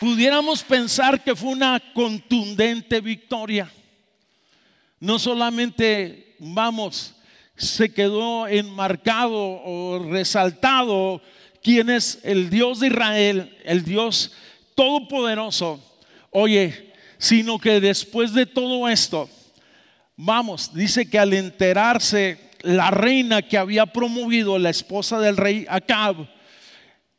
Pudiéramos 0.00 0.62
pensar 0.62 1.22
que 1.22 1.34
fue 1.34 1.50
una 1.50 1.82
contundente 1.92 3.00
victoria. 3.00 3.70
No 5.00 5.18
solamente, 5.18 6.36
vamos, 6.38 7.14
se 7.56 7.92
quedó 7.92 8.46
enmarcado 8.46 9.36
o 9.36 10.06
resaltado 10.10 11.20
quién 11.62 11.90
es 11.90 12.20
el 12.22 12.50
Dios 12.50 12.80
de 12.80 12.86
Israel, 12.86 13.58
el 13.64 13.84
Dios 13.84 14.32
todopoderoso. 14.78 15.80
Oye, 16.30 16.92
sino 17.18 17.58
que 17.58 17.80
después 17.80 18.32
de 18.32 18.46
todo 18.46 18.88
esto, 18.88 19.28
vamos, 20.16 20.72
dice 20.72 21.10
que 21.10 21.18
al 21.18 21.32
enterarse 21.32 22.38
la 22.60 22.92
reina 22.92 23.42
que 23.42 23.58
había 23.58 23.86
promovido, 23.86 24.56
la 24.56 24.70
esposa 24.70 25.18
del 25.18 25.36
rey 25.36 25.66
Acab, 25.68 26.28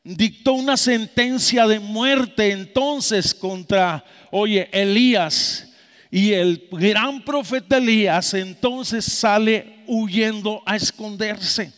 dictó 0.05 0.53
una 0.53 0.77
sentencia 0.77 1.67
de 1.67 1.81
muerte 1.81 2.51
entonces 2.51 3.35
contra, 3.35 4.05
oye, 4.31 4.69
Elías. 4.71 5.65
Y 6.09 6.31
el 6.31 6.69
gran 6.71 7.25
profeta 7.25 7.75
Elías 7.75 8.33
entonces 8.35 9.03
sale 9.03 9.83
huyendo 9.85 10.63
a 10.65 10.77
esconderse. 10.77 11.73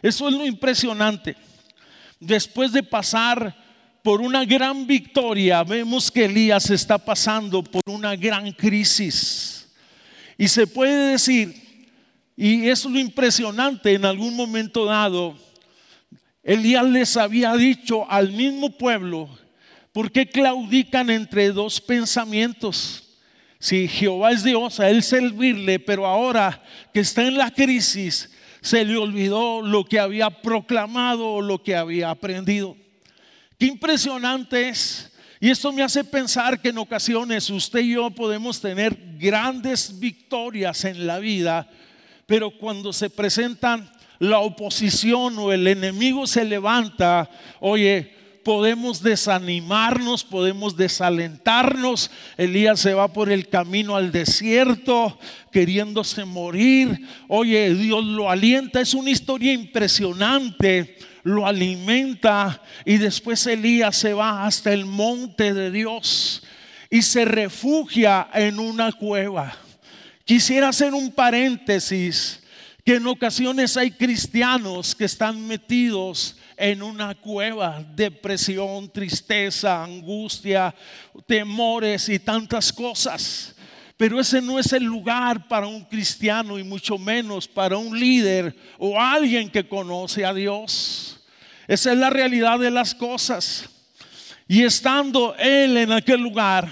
Eso 0.00 0.28
es 0.28 0.34
lo 0.34 0.46
impresionante. 0.46 1.34
Después 2.20 2.70
de 2.70 2.84
pasar 2.84 3.69
por 4.02 4.20
una 4.20 4.44
gran 4.44 4.86
victoria, 4.86 5.62
vemos 5.62 6.10
que 6.10 6.24
Elías 6.24 6.70
está 6.70 6.98
pasando 6.98 7.62
por 7.62 7.82
una 7.86 8.16
gran 8.16 8.52
crisis. 8.52 9.68
Y 10.38 10.48
se 10.48 10.66
puede 10.66 11.12
decir, 11.12 11.54
y 12.36 12.68
es 12.68 12.84
lo 12.84 12.98
impresionante, 12.98 13.92
en 13.92 14.04
algún 14.06 14.34
momento 14.34 14.86
dado, 14.86 15.36
Elías 16.42 16.84
les 16.86 17.16
había 17.16 17.54
dicho 17.54 18.10
al 18.10 18.32
mismo 18.32 18.70
pueblo, 18.70 19.28
¿por 19.92 20.10
qué 20.10 20.26
claudican 20.26 21.10
entre 21.10 21.52
dos 21.52 21.80
pensamientos? 21.80 23.18
Si 23.58 23.86
Jehová 23.86 24.32
es 24.32 24.42
Dios, 24.42 24.80
a 24.80 24.88
Él 24.88 25.02
servirle, 25.02 25.78
pero 25.78 26.06
ahora 26.06 26.64
que 26.94 27.00
está 27.00 27.26
en 27.26 27.36
la 27.36 27.50
crisis, 27.50 28.30
se 28.62 28.84
le 28.86 28.96
olvidó 28.96 29.60
lo 29.60 29.84
que 29.84 29.98
había 29.98 30.30
proclamado 30.30 31.34
o 31.34 31.42
lo 31.42 31.62
que 31.62 31.76
había 31.76 32.08
aprendido. 32.08 32.76
Qué 33.60 33.66
impresionante 33.66 34.70
es. 34.70 35.12
Y 35.38 35.50
esto 35.50 35.70
me 35.70 35.82
hace 35.82 36.02
pensar 36.02 36.62
que 36.62 36.70
en 36.70 36.78
ocasiones 36.78 37.50
usted 37.50 37.80
y 37.80 37.92
yo 37.92 38.08
podemos 38.08 38.58
tener 38.58 38.96
grandes 39.18 40.00
victorias 40.00 40.86
en 40.86 41.06
la 41.06 41.18
vida, 41.18 41.68
pero 42.24 42.50
cuando 42.50 42.90
se 42.94 43.10
presentan 43.10 43.92
la 44.18 44.38
oposición 44.38 45.38
o 45.38 45.52
el 45.52 45.66
enemigo 45.66 46.26
se 46.26 46.46
levanta, 46.46 47.28
oye, 47.60 48.14
podemos 48.42 49.02
desanimarnos, 49.02 50.24
podemos 50.24 50.74
desalentarnos. 50.74 52.10
Elías 52.38 52.80
se 52.80 52.94
va 52.94 53.12
por 53.12 53.30
el 53.30 53.50
camino 53.50 53.94
al 53.94 54.10
desierto 54.10 55.18
queriéndose 55.52 56.24
morir. 56.24 57.06
Oye, 57.28 57.74
Dios 57.74 58.02
lo 58.06 58.30
alienta. 58.30 58.80
Es 58.80 58.94
una 58.94 59.10
historia 59.10 59.52
impresionante. 59.52 60.96
Lo 61.22 61.46
alimenta 61.46 62.62
y 62.84 62.96
después 62.96 63.46
Elías 63.46 63.96
se 63.96 64.14
va 64.14 64.46
hasta 64.46 64.72
el 64.72 64.86
monte 64.86 65.52
de 65.52 65.70
Dios 65.70 66.42
y 66.88 67.02
se 67.02 67.24
refugia 67.24 68.28
en 68.34 68.58
una 68.58 68.92
cueva. 68.92 69.54
Quisiera 70.24 70.68
hacer 70.68 70.94
un 70.94 71.12
paréntesis 71.12 72.40
que 72.84 72.96
en 72.96 73.06
ocasiones 73.06 73.76
hay 73.76 73.90
cristianos 73.90 74.94
que 74.94 75.04
están 75.04 75.46
metidos 75.46 76.36
en 76.56 76.82
una 76.82 77.14
cueva, 77.14 77.82
depresión, 77.94 78.90
tristeza, 78.90 79.82
angustia, 79.82 80.74
temores 81.26 82.08
y 82.08 82.18
tantas 82.18 82.72
cosas. 82.72 83.54
Pero 83.96 84.18
ese 84.18 84.40
no 84.40 84.58
es 84.58 84.72
el 84.72 84.84
lugar 84.84 85.46
para 85.46 85.66
un 85.66 85.84
cristiano 85.84 86.58
y 86.58 86.62
mucho 86.62 86.96
menos 86.96 87.46
para 87.46 87.76
un 87.76 87.98
líder 87.98 88.56
o 88.78 88.98
alguien 89.00 89.50
que 89.50 89.68
conoce 89.68 90.24
a 90.24 90.32
Dios. 90.32 91.09
Esa 91.70 91.92
es 91.92 91.98
la 91.98 92.10
realidad 92.10 92.58
de 92.58 92.68
las 92.68 92.96
cosas. 92.96 93.68
Y 94.48 94.64
estando 94.64 95.36
él 95.38 95.76
en 95.76 95.92
aquel 95.92 96.20
lugar, 96.20 96.68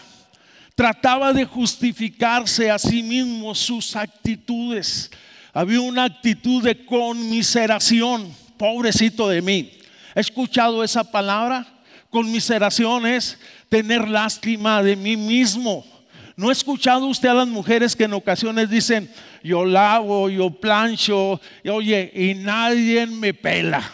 trataba 0.75 1.33
de 1.33 1.45
justificarse 1.45 2.69
a 2.69 2.81
sí 2.81 3.05
mismo 3.05 3.55
sus 3.55 3.95
actitudes. 3.95 5.09
Había 5.53 5.83
una 5.83 6.03
actitud 6.03 6.65
de 6.65 6.85
conmiseración, 6.85 8.35
pobrecito 8.57 9.29
de 9.29 9.41
mí. 9.41 9.71
¿Ha 10.17 10.19
escuchado 10.19 10.83
esa 10.83 11.09
palabra? 11.09 11.65
Conmiseración 12.11 13.07
es 13.07 13.39
tener 13.69 14.09
lástima 14.09 14.83
de 14.83 14.97
mí 14.97 15.17
mismo. 15.17 15.87
¿No 16.35 16.49
ha 16.49 16.53
escuchado 16.53 17.07
usted 17.07 17.29
a 17.29 17.35
las 17.35 17.47
mujeres 17.47 17.95
que 17.95 18.03
en 18.03 18.15
ocasiones 18.15 18.69
dicen, 18.69 19.09
yo 19.45 19.65
lavo, 19.65 20.29
yo 20.29 20.51
plancho, 20.51 21.41
y, 21.63 21.69
oye, 21.69 22.11
y 22.13 22.35
nadie 22.35 23.07
me 23.07 23.33
pela? 23.33 23.93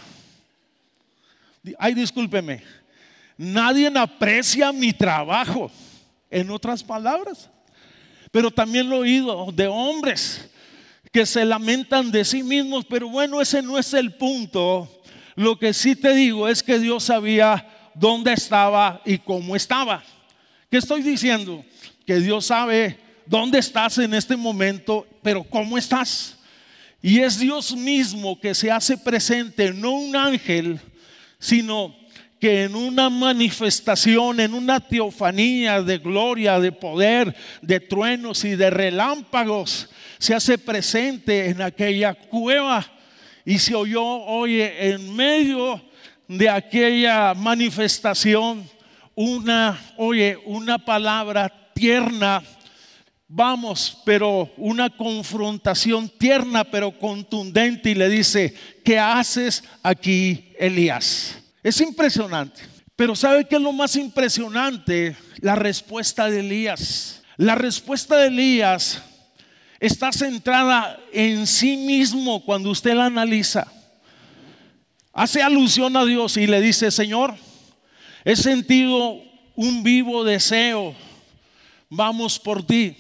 Ay, 1.78 1.94
discúlpeme, 1.94 2.62
nadie 3.36 3.90
aprecia 3.94 4.72
mi 4.72 4.92
trabajo, 4.92 5.70
en 6.30 6.50
otras 6.50 6.82
palabras. 6.82 7.48
Pero 8.30 8.50
también 8.50 8.88
lo 8.88 8.96
he 8.96 9.00
oído 9.00 9.52
de 9.52 9.68
hombres 9.68 10.50
que 11.12 11.24
se 11.24 11.44
lamentan 11.44 12.10
de 12.10 12.24
sí 12.24 12.42
mismos, 12.42 12.84
pero 12.84 13.08
bueno, 13.08 13.40
ese 13.40 13.62
no 13.62 13.78
es 13.78 13.94
el 13.94 14.14
punto. 14.14 14.90
Lo 15.36 15.56
que 15.58 15.72
sí 15.72 15.94
te 15.94 16.12
digo 16.12 16.48
es 16.48 16.62
que 16.62 16.78
Dios 16.80 17.04
sabía 17.04 17.68
dónde 17.94 18.32
estaba 18.32 19.00
y 19.04 19.18
cómo 19.18 19.54
estaba. 19.54 20.02
¿Qué 20.68 20.78
estoy 20.78 21.02
diciendo? 21.02 21.64
Que 22.04 22.18
Dios 22.18 22.46
sabe 22.46 22.98
dónde 23.26 23.60
estás 23.60 23.98
en 23.98 24.12
este 24.12 24.36
momento, 24.36 25.06
pero 25.22 25.44
cómo 25.44 25.78
estás. 25.78 26.36
Y 27.00 27.20
es 27.20 27.38
Dios 27.38 27.76
mismo 27.76 28.40
que 28.40 28.54
se 28.54 28.70
hace 28.70 28.98
presente, 28.98 29.72
no 29.72 29.92
un 29.92 30.16
ángel, 30.16 30.80
sino 31.44 31.94
que 32.40 32.64
en 32.64 32.74
una 32.74 33.10
manifestación, 33.10 34.40
en 34.40 34.54
una 34.54 34.80
teofanía 34.80 35.82
de 35.82 35.98
gloria, 35.98 36.58
de 36.58 36.72
poder, 36.72 37.36
de 37.60 37.80
truenos 37.80 38.46
y 38.46 38.56
de 38.56 38.70
relámpagos, 38.70 39.90
se 40.18 40.34
hace 40.34 40.56
presente 40.56 41.50
en 41.50 41.60
aquella 41.60 42.14
cueva 42.14 42.86
y 43.44 43.58
se 43.58 43.74
oyó, 43.74 44.02
oye, 44.02 44.90
en 44.90 45.14
medio 45.14 45.82
de 46.28 46.48
aquella 46.48 47.34
manifestación, 47.34 48.66
una, 49.14 49.78
oye, 49.98 50.38
una 50.46 50.78
palabra 50.78 51.52
tierna, 51.74 52.42
vamos, 53.36 53.98
pero 54.04 54.52
una 54.56 54.88
confrontación 54.88 56.08
tierna 56.08 56.62
pero 56.62 56.96
contundente 56.96 57.90
y 57.90 57.94
le 57.96 58.08
dice, 58.08 58.54
¿qué 58.84 58.96
haces 58.96 59.64
aquí, 59.82 60.52
Elías? 60.56 61.36
Es 61.60 61.80
impresionante. 61.80 62.62
Pero 62.94 63.16
¿sabe 63.16 63.44
qué 63.44 63.56
es 63.56 63.60
lo 63.60 63.72
más 63.72 63.96
impresionante? 63.96 65.16
La 65.40 65.56
respuesta 65.56 66.30
de 66.30 66.40
Elías. 66.40 67.22
La 67.36 67.56
respuesta 67.56 68.16
de 68.18 68.28
Elías 68.28 69.02
está 69.80 70.12
centrada 70.12 71.00
en 71.12 71.48
sí 71.48 71.76
mismo 71.76 72.44
cuando 72.44 72.70
usted 72.70 72.94
la 72.94 73.06
analiza. 73.06 73.66
Hace 75.12 75.42
alusión 75.42 75.96
a 75.96 76.04
Dios 76.04 76.36
y 76.36 76.46
le 76.46 76.60
dice, 76.60 76.92
Señor, 76.92 77.34
he 78.24 78.36
sentido 78.36 79.20
un 79.56 79.82
vivo 79.82 80.22
deseo, 80.22 80.94
vamos 81.88 82.38
por 82.38 82.64
ti. 82.64 82.96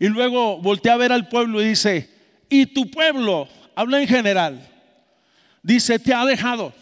Y 0.00 0.08
luego 0.08 0.58
voltea 0.58 0.94
a 0.94 0.96
ver 0.96 1.12
al 1.12 1.28
pueblo 1.28 1.62
y 1.62 1.68
dice, 1.68 2.10
y 2.48 2.66
tu 2.66 2.90
pueblo, 2.90 3.46
habla 3.76 4.00
en 4.00 4.08
general, 4.08 4.68
dice, 5.62 6.00
te 6.00 6.12
ha 6.12 6.24
dejado 6.24 6.74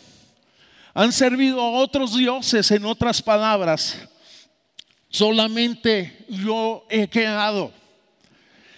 han 0.99 1.13
servido 1.13 1.61
a 1.61 1.71
otros 1.71 2.17
dioses, 2.17 2.73
en 2.73 2.85
otras 2.85 3.23
palabras. 3.23 3.97
Solamente 5.09 6.27
yo 6.29 6.85
he 6.91 7.07
quedado. 7.07 7.73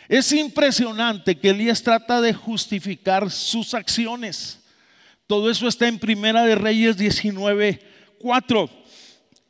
Es 0.06 0.30
impresionante 0.32 1.34
que 1.34 1.48
Elías 1.48 1.82
trata 1.82 2.20
de 2.20 2.34
justificar 2.34 3.30
sus 3.30 3.72
acciones. 3.72 4.58
Todo 5.26 5.50
eso 5.50 5.66
está 5.66 5.88
en 5.88 5.98
Primera 5.98 6.44
de 6.44 6.56
Reyes 6.56 6.98
19, 6.98 7.80
4. 8.18 8.68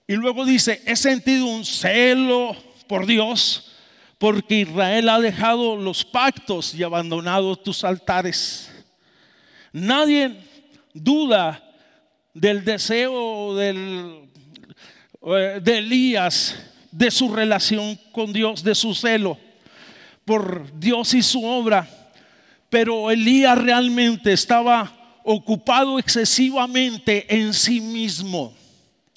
Y 0.06 0.14
luego 0.14 0.44
dice, 0.44 0.80
he 0.87 0.94
sentido 0.94 1.47
un 1.47 1.64
celo 1.64 2.54
por 2.87 3.04
Dios, 3.04 3.70
porque 4.21 4.61
Israel 4.61 5.09
ha 5.09 5.19
dejado 5.19 5.77
los 5.77 6.05
pactos 6.05 6.75
y 6.75 6.83
abandonado 6.83 7.57
tus 7.57 7.85
altares. 7.85 8.71
Nadie 9.73 10.37
duda 10.93 11.67
del 12.35 12.62
deseo 12.62 13.59
eh, 13.59 14.29
de 15.62 15.79
Elías, 15.79 16.55
de 16.91 17.11
su 17.11 17.33
relación 17.35 17.99
con 18.12 18.31
Dios, 18.31 18.62
de 18.62 18.75
su 18.75 18.95
celo 18.95 19.39
por 20.27 20.71
Dios 20.79 21.15
y 21.15 21.23
su 21.23 21.43
obra. 21.43 21.89
Pero 22.69 23.11
Elías 23.11 23.57
realmente 23.57 24.35
estaba 24.35 25.19
ocupado 25.25 25.99
excesivamente 25.99 27.25
en 27.35 27.55
sí 27.55 27.81
mismo. 27.81 28.53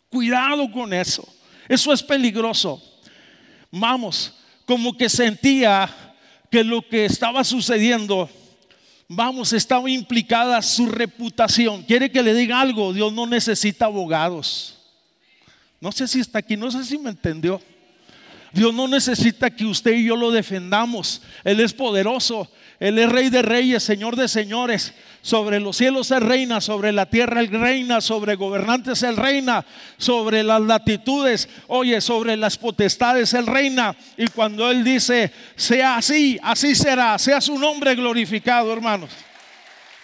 Cuidado 0.09 0.71
con 0.71 0.93
eso. 0.93 1.27
Eso 1.67 1.91
es 1.91 2.01
peligroso. 2.01 2.81
Vamos, 3.69 4.33
como 4.65 4.97
que 4.97 5.09
sentía 5.09 5.89
que 6.49 6.63
lo 6.63 6.87
que 6.87 7.05
estaba 7.05 7.43
sucediendo 7.43 8.29
vamos, 9.15 9.53
estaba 9.53 9.89
implicada 9.89 10.61
su 10.61 10.85
reputación. 10.87 11.83
Quiere 11.83 12.11
que 12.11 12.23
le 12.23 12.33
diga 12.33 12.59
algo, 12.59 12.93
Dios 12.93 13.13
no 13.13 13.27
necesita 13.27 13.85
abogados. 13.85 14.77
No 15.79 15.91
sé 15.91 16.07
si 16.07 16.19
está 16.19 16.39
aquí, 16.39 16.55
no 16.55 16.71
sé 16.71 16.83
si 16.83 16.97
me 16.97 17.09
entendió. 17.09 17.61
Dios 18.53 18.71
no 18.71 18.87
necesita 18.87 19.49
que 19.49 19.65
usted 19.65 19.93
y 19.93 20.05
yo 20.05 20.15
lo 20.15 20.29
defendamos. 20.31 21.23
Él 21.43 21.59
es 21.59 21.73
poderoso. 21.73 22.49
Él 22.79 22.99
es 22.99 23.09
rey 23.09 23.29
de 23.29 23.41
reyes, 23.41 23.81
señor 23.81 24.15
de 24.15 24.27
señores. 24.27 24.93
Sobre 25.21 25.59
los 25.59 25.77
cielos 25.77 26.11
Él 26.11 26.21
reina, 26.21 26.61
sobre 26.61 26.91
la 26.91 27.07
tierra 27.07 27.39
Él 27.39 27.47
reina, 27.49 27.99
sobre 27.99 28.35
gobernantes 28.35 29.01
Él 29.03 29.17
reina, 29.17 29.65
sobre 29.97 30.43
las 30.43 30.61
latitudes, 30.61 31.47
oye, 31.67 31.99
sobre 32.01 32.37
las 32.37 32.57
potestades 32.57 33.33
Él 33.33 33.47
reina. 33.47 33.95
Y 34.17 34.27
cuando 34.27 34.69
Él 34.69 34.83
dice, 34.83 35.31
sea 35.55 35.95
así, 35.95 36.37
así 36.43 36.75
será, 36.75 37.17
sea 37.17 37.41
su 37.41 37.57
nombre 37.57 37.95
glorificado, 37.95 38.71
hermanos. 38.71 39.11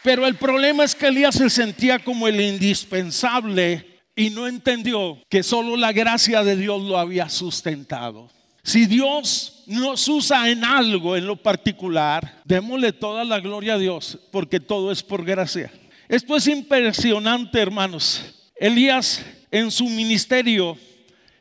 Pero 0.01 0.25
el 0.25 0.35
problema 0.35 0.85
es 0.85 0.95
que 0.95 1.07
Elías 1.07 1.35
se 1.35 1.49
sentía 1.49 1.99
como 1.99 2.27
el 2.27 2.39
indispensable 2.39 4.01
y 4.15 4.29
no 4.29 4.47
entendió 4.47 5.21
que 5.29 5.43
solo 5.43 5.75
la 5.75 5.91
gracia 5.91 6.43
de 6.43 6.55
Dios 6.55 6.81
lo 6.81 6.97
había 6.97 7.29
sustentado. 7.29 8.38
Si 8.69 8.85
Dios 8.85 9.63
nos 9.65 10.07
usa 10.07 10.47
en 10.47 10.63
algo 10.63 11.17
en 11.17 11.25
lo 11.25 11.35
particular, 11.35 12.39
démosle 12.45 12.93
toda 12.93 13.23
la 13.23 13.39
gloria 13.39 13.73
a 13.73 13.77
Dios, 13.79 14.19
porque 14.31 14.59
todo 14.59 14.91
es 14.91 15.01
por 15.01 15.25
gracia. 15.25 15.71
Esto 16.07 16.35
es 16.35 16.45
impresionante, 16.45 17.59
hermanos. 17.59 18.23
Elías 18.55 19.25
en 19.49 19.71
su 19.71 19.85
ministerio, 19.85 20.77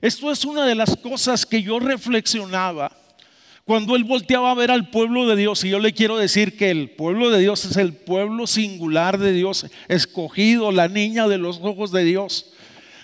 esto 0.01 0.33
es 0.33 0.43
una 0.47 0.65
de 0.65 0.75
las 0.75 0.97
cosas 0.97 1.45
que 1.45 1.63
yo 1.63 1.79
reflexionaba 1.79 2.97
cuando 3.67 3.95
él 3.95 4.05
volteaba 4.05 4.51
a 4.51 4.55
ver 4.55 4.71
al 4.71 4.89
pueblo 4.89 5.27
de 5.27 5.37
Dios. 5.37 5.63
Y 5.65 5.69
yo 5.69 5.81
le 5.81 5.93
quiero 5.93 6.17
decir 6.17 6.57
que 6.57 6.71
el 6.71 6.89
pueblo 6.93 7.29
de 7.29 7.41
Dios 7.41 7.63
es 7.67 7.77
el 7.77 7.93
pueblo 7.93 8.47
singular 8.47 9.19
de 9.19 9.35
Dios, 9.35 9.67
escogido, 9.89 10.73
la 10.73 10.89
niña 10.89 11.29
de 11.29 11.37
los 11.37 11.59
ojos 11.61 11.93
de 11.93 12.05
Dios. 12.05 12.55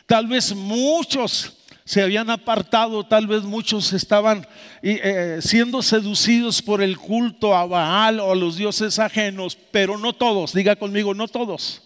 Tal 0.06 0.28
vez 0.28 0.54
muchos 0.54 1.58
se 1.84 2.00
habían 2.00 2.30
apartado, 2.30 3.04
tal 3.04 3.26
vez 3.26 3.42
muchos 3.42 3.92
estaban 3.92 4.46
eh, 4.82 5.38
siendo 5.42 5.82
seducidos 5.82 6.62
por 6.62 6.80
el 6.80 6.96
culto 6.96 7.54
a 7.54 7.66
Baal 7.66 8.20
o 8.20 8.32
a 8.32 8.36
los 8.36 8.56
dioses 8.56 8.98
ajenos, 8.98 9.58
pero 9.70 9.98
no 9.98 10.14
todos, 10.14 10.54
diga 10.54 10.76
conmigo, 10.76 11.12
no 11.12 11.28
todos. 11.28 11.82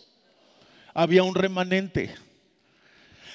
Había 0.94 1.24
un 1.24 1.34
remanente. 1.34 2.14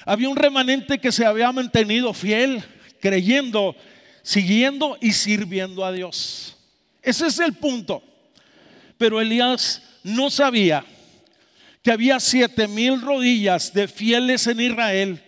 Había 0.06 0.28
un 0.28 0.36
remanente 0.36 0.98
que 0.98 1.12
se 1.12 1.26
había 1.26 1.52
mantenido 1.52 2.14
fiel, 2.14 2.64
creyendo, 3.00 3.76
siguiendo 4.22 4.96
y 5.02 5.12
sirviendo 5.12 5.84
a 5.84 5.92
Dios. 5.92 6.56
Ese 7.02 7.26
es 7.26 7.38
el 7.40 7.52
punto. 7.52 8.02
Pero 8.96 9.20
Elías 9.20 9.82
no 10.02 10.30
sabía 10.30 10.84
que 11.82 11.92
había 11.92 12.20
siete 12.20 12.68
mil 12.68 13.02
rodillas 13.02 13.74
de 13.74 13.86
fieles 13.86 14.46
en 14.46 14.60
Israel 14.60 15.23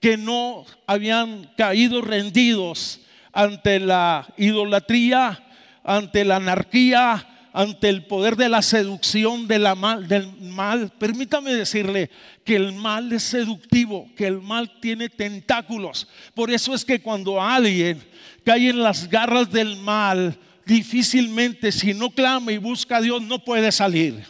que 0.00 0.16
no 0.16 0.64
habían 0.86 1.50
caído 1.56 2.00
rendidos 2.02 3.00
ante 3.32 3.80
la 3.80 4.26
idolatría, 4.36 5.44
ante 5.82 6.24
la 6.24 6.36
anarquía, 6.36 7.26
ante 7.52 7.88
el 7.88 8.04
poder 8.04 8.36
de 8.36 8.48
la 8.48 8.62
seducción 8.62 9.48
del 9.48 9.66
mal. 9.76 10.92
Permítame 10.98 11.54
decirle 11.54 12.10
que 12.44 12.56
el 12.56 12.72
mal 12.72 13.12
es 13.12 13.24
seductivo, 13.24 14.08
que 14.16 14.26
el 14.26 14.40
mal 14.40 14.78
tiene 14.80 15.08
tentáculos. 15.08 16.06
Por 16.34 16.50
eso 16.50 16.74
es 16.74 16.84
que 16.84 17.00
cuando 17.00 17.42
alguien 17.42 18.00
cae 18.44 18.70
en 18.70 18.82
las 18.82 19.08
garras 19.08 19.50
del 19.50 19.76
mal, 19.78 20.38
difícilmente 20.64 21.72
si 21.72 21.94
no 21.94 22.10
clama 22.10 22.52
y 22.52 22.58
busca 22.58 22.98
a 22.98 23.00
Dios 23.00 23.22
no 23.22 23.44
puede 23.44 23.72
salir. 23.72 24.22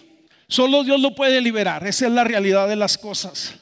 Solo 0.48 0.82
Dios 0.82 1.00
lo 1.00 1.14
puede 1.14 1.40
liberar. 1.42 1.86
Esa 1.86 2.06
es 2.06 2.12
la 2.12 2.24
realidad 2.24 2.68
de 2.68 2.76
las 2.76 2.96
cosas 2.96 3.58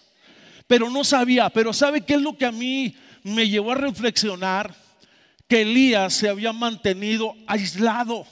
pero 0.66 0.90
no 0.90 1.04
sabía. 1.04 1.48
Pero 1.50 1.72
¿sabe 1.72 2.02
qué 2.02 2.14
es 2.14 2.22
lo 2.22 2.36
que 2.36 2.46
a 2.46 2.52
mí 2.52 2.96
me 3.22 3.48
llevó 3.48 3.72
a 3.72 3.76
reflexionar? 3.76 4.74
Que 5.48 5.62
Elías 5.62 6.14
se 6.14 6.28
había 6.28 6.52
mantenido 6.52 7.34
aislado. 7.46 8.26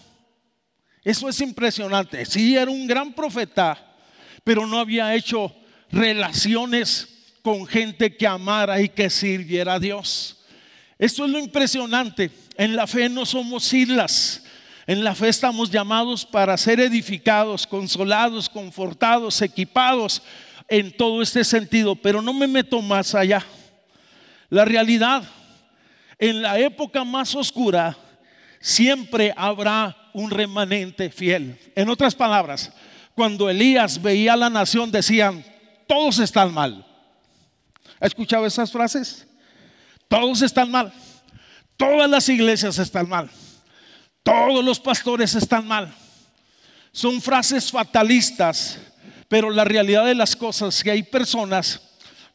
Eso 1.03 1.29
es 1.29 1.41
impresionante. 1.41 2.25
Sí, 2.25 2.57
era 2.57 2.71
un 2.71 2.87
gran 2.87 3.13
profeta, 3.13 3.95
pero 4.43 4.67
no 4.67 4.79
había 4.79 5.15
hecho 5.15 5.55
relaciones 5.91 7.09
con 7.43 7.67
gente 7.67 8.17
que 8.17 8.27
amara 8.27 8.81
y 8.81 8.89
que 8.89 9.11
sirviera 9.11 9.75
a 9.75 9.79
Dios. 9.79 10.39
Esto 10.99 11.27
es 11.27 11.31
lo 11.31 11.39
impresionante. 11.39 12.31
En 12.57 12.75
la 12.75 12.87
fe 12.87 13.09
no 13.09 13.27
somos 13.27 13.73
islas. 13.73 14.43
En 14.87 15.05
la 15.05 15.15
fe 15.15 15.29
estamos 15.29 15.71
llamados 15.71 16.25
para 16.25 16.57
ser 16.57 16.81
edificados, 16.81 17.67
consolados, 17.67 18.49
confortados, 18.49 19.41
equipados 19.43 20.23
en 20.69 20.97
todo 20.97 21.23
este 21.23 21.45
sentido, 21.45 21.95
pero 21.97 22.23
no 22.23 22.33
me 22.33 22.47
meto 22.47 22.81
más 22.83 23.15
allá. 23.15 23.45
La 24.51 24.65
realidad, 24.65 25.25
en 26.19 26.43
la 26.43 26.59
época 26.59 27.05
más 27.05 27.35
oscura, 27.35 27.97
siempre 28.61 29.33
habrá 29.37 29.97
un 30.13 30.31
remanente 30.31 31.11
fiel. 31.11 31.59
En 31.75 31.89
otras 31.89 32.15
palabras, 32.15 32.73
cuando 33.15 33.51
Elías 33.51 34.01
veía 34.01 34.33
a 34.33 34.37
la 34.37 34.51
nación, 34.51 34.91
decían, 34.91 35.45
todos 35.87 36.19
están 36.19 36.53
mal. 36.53 36.87
¿Ha 38.01 38.07
escuchado 38.07 38.47
esas 38.47 38.73
frases? 38.73 39.27
Todos 40.09 40.43
están 40.43 40.71
mal. 40.71 40.93
Todas 41.77 42.09
las 42.09 42.29
iglesias 42.29 42.79
están 42.79 43.09
mal. 43.09 43.31
Todos 44.23 44.65
los 44.65 44.81
pastores 44.81 45.35
están 45.35 45.67
mal. 45.67 45.93
Son 46.93 47.21
frases 47.21 47.71
fatalistas 47.71 48.79
Pero 49.35 49.51
la 49.51 49.65
realidad 49.65 50.07
de 50.07 50.15
las 50.15 50.37
cosas 50.37 50.81
que 50.85 50.93
hay 50.93 51.03
personas, 51.03 51.81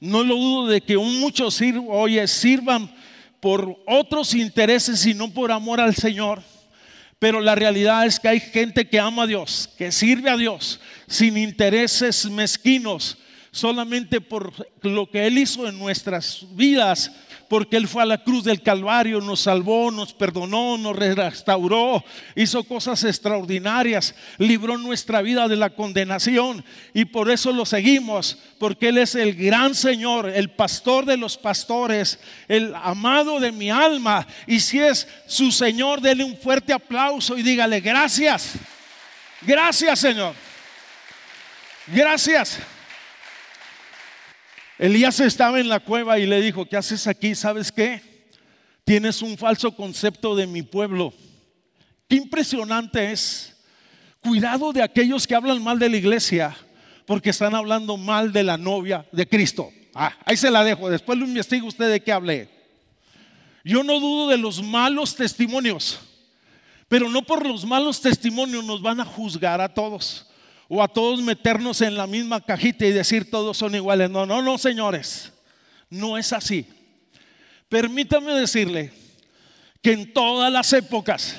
no 0.02 0.22
lo 0.22 0.36
dudo 0.36 0.68
de 0.68 0.82
que 0.82 0.98
muchos 0.98 1.56
sirvan, 1.56 1.86
oye, 1.88 2.28
sirvan 2.28 2.94
por 3.40 3.82
otros 3.88 4.34
intereses 4.34 5.06
y 5.06 5.14
no 5.14 5.34
por 5.34 5.50
amor 5.50 5.80
al 5.80 5.96
Señor. 5.96 6.44
Pero 7.18 7.40
la 7.40 7.56
realidad 7.56 8.06
es 8.06 8.20
que 8.20 8.28
hay 8.28 8.42
gente 8.42 8.86
que 8.90 9.00
ama 9.00 9.24
a 9.24 9.28
Dios, 9.28 9.70
que 9.78 9.94
sirve 9.94 10.30
a 10.30 10.36
Dios 10.36 10.82
sin 11.08 11.38
intereses 11.38 12.30
mezquinos, 12.30 13.18
solamente 13.50 14.20
por 14.20 14.52
lo 14.82 15.10
que 15.10 15.26
Él 15.26 15.38
hizo 15.38 15.70
en 15.70 15.80
nuestras 15.80 16.46
vidas 16.52 17.14
porque 17.50 17.78
Él 17.78 17.88
fue 17.88 18.04
a 18.04 18.06
la 18.06 18.24
cruz 18.24 18.44
del 18.44 18.62
Calvario, 18.62 19.20
nos 19.20 19.42
salvó, 19.42 19.90
nos 19.92 20.14
perdonó, 20.14 20.78
nos 20.78 20.96
restauró, 20.96 22.06
hizo 22.36 22.64
cosas 22.64 23.04
extraordinarias, 23.04 24.14
libró 24.38 24.78
nuestra 24.78 25.22
vida 25.24 25.48
de 25.48 25.56
la 25.56 25.72
condenación 25.72 26.64
y 26.94 27.06
por 27.06 27.30
eso 27.32 27.52
lo 27.52 27.66
seguimos, 27.66 28.38
porque 28.60 28.90
Él 28.90 29.00
es 29.00 29.16
el 29.16 29.36
gran 29.36 29.74
Señor, 29.74 30.30
el 30.30 30.52
pastor 30.52 31.06
de 31.06 31.18
los 31.18 31.38
pastores, 31.38 32.20
el 32.48 32.74
amado 32.76 33.40
de 33.40 33.52
mi 33.52 33.72
alma. 33.72 34.28
Y 34.46 34.60
si 34.60 34.80
es 34.80 35.08
su 35.26 35.52
Señor, 35.52 36.02
dele 36.02 36.24
un 36.24 36.38
fuerte 36.38 36.72
aplauso 36.72 37.36
y 37.36 37.42
dígale 37.42 37.80
gracias, 37.80 38.54
gracias 39.42 40.00
Señor, 40.00 40.36
gracias. 41.88 42.60
Elías 44.80 45.20
estaba 45.20 45.60
en 45.60 45.68
la 45.68 45.82
cueva 45.82 46.20
y 46.20 46.26
le 46.26 46.40
dijo, 46.40 46.66
¿qué 46.66 46.78
haces 46.78 47.06
aquí? 47.06 47.36
¿Sabes 47.36 47.70
qué? 47.70 48.02
Tienes 48.86 49.22
un 49.22 49.38
falso 49.38 49.76
concepto 49.76 50.38
de 50.38 50.48
mi 50.48 50.62
pueblo. 50.62 51.14
Qué 52.08 52.16
impresionante 52.16 53.12
es. 53.12 53.58
Cuidado 54.22 54.72
de 54.72 54.82
aquellos 54.82 55.28
que 55.28 55.36
hablan 55.36 55.62
mal 55.62 55.80
de 55.80 55.90
la 55.90 55.98
iglesia 55.98 56.56
porque 57.06 57.32
están 57.32 57.56
hablando 57.56 57.98
mal 57.98 58.32
de 58.32 58.42
la 58.44 58.58
novia 58.58 59.06
de 59.12 59.28
Cristo. 59.28 59.70
Ah, 59.94 60.14
ahí 60.24 60.38
se 60.38 60.50
la 60.50 60.64
dejo. 60.64 60.90
Después 60.90 61.20
lo 61.20 61.26
investiga 61.26 61.66
usted 61.66 61.92
de 61.92 62.02
qué 62.02 62.14
hablé. 62.14 62.50
Yo 63.66 63.84
no 63.84 64.00
dudo 64.00 64.30
de 64.30 64.38
los 64.38 64.64
malos 64.64 65.14
testimonios, 65.14 66.00
pero 66.88 67.10
no 67.10 67.22
por 67.24 67.46
los 67.46 67.66
malos 67.66 68.00
testimonios 68.00 68.64
nos 68.64 68.82
van 68.82 69.02
a 69.02 69.06
juzgar 69.06 69.60
a 69.60 69.74
todos 69.74 70.29
o 70.70 70.84
a 70.84 70.88
todos 70.88 71.22
meternos 71.22 71.82
en 71.82 71.98
la 71.98 72.06
misma 72.06 72.40
cajita 72.40 72.86
y 72.86 72.92
decir 72.92 73.30
todos 73.30 73.58
son 73.58 73.74
iguales. 73.74 74.10
No, 74.12 74.28
no, 74.28 74.42
no, 74.42 74.58
señores. 74.60 75.34
No 75.90 76.16
es 76.18 76.32
así. 76.32 76.68
Permítame 77.68 78.34
decirle 78.34 78.94
que 79.82 79.94
en 79.94 80.14
todas 80.14 80.54
las 80.54 80.72
épocas 80.74 81.36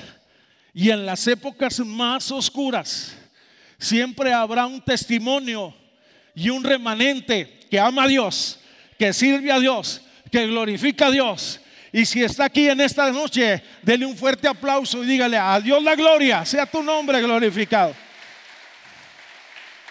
y 0.73 0.89
en 0.89 1.05
las 1.05 1.25
épocas 1.27 1.79
más 1.79 2.29
oscuras 2.29 3.15
siempre 3.79 4.33
habrá 4.33 4.65
un 4.65 4.81
testimonio 4.81 5.73
y 6.35 6.49
un 6.49 6.63
remanente 6.63 7.59
que 7.69 7.79
ama 7.79 8.03
a 8.03 8.07
Dios, 8.07 8.59
que 8.99 9.13
sirve 9.13 9.49
a 9.51 9.59
Dios, 9.59 10.01
que 10.29 10.45
glorifica 10.47 11.07
a 11.07 11.11
Dios. 11.11 11.61
Y 11.93 12.05
si 12.05 12.21
está 12.21 12.45
aquí 12.45 12.67
en 12.67 12.81
esta 12.81 13.09
noche, 13.11 13.63
dele 13.81 14.05
un 14.05 14.17
fuerte 14.17 14.47
aplauso 14.47 15.03
y 15.03 15.07
dígale 15.07 15.37
a 15.37 15.59
Dios 15.61 15.81
la 15.81 15.95
gloria, 15.95 16.45
sea 16.45 16.65
tu 16.65 16.83
nombre 16.83 17.21
glorificado. 17.21 17.93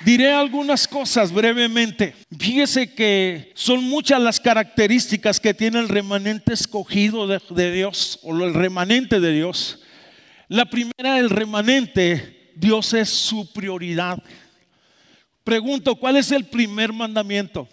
Diré 0.04 0.32
algunas 0.32 0.88
cosas 0.88 1.30
brevemente. 1.30 2.14
Fíjese 2.38 2.94
que 2.94 3.52
son 3.54 3.84
muchas 3.84 4.18
las 4.20 4.40
características 4.40 5.38
que 5.38 5.52
tiene 5.52 5.78
el 5.78 5.90
remanente 5.90 6.54
escogido 6.54 7.26
de, 7.26 7.72
Dios 7.72 8.18
o 8.22 8.34
el 8.42 8.54
remanente 8.54 9.20
de 9.20 9.32
Dios. 9.32 9.80
La 10.48 10.64
primera, 10.64 11.18
el 11.18 11.28
remanente, 11.28 12.52
Dios 12.56 12.94
es 12.94 13.10
su 13.10 13.52
prioridad. 13.52 14.18
Pregunto, 15.44 15.94
¿cuál 15.96 16.16
es 16.16 16.32
el 16.32 16.44
primer 16.46 16.94
mandamiento? 16.94 17.68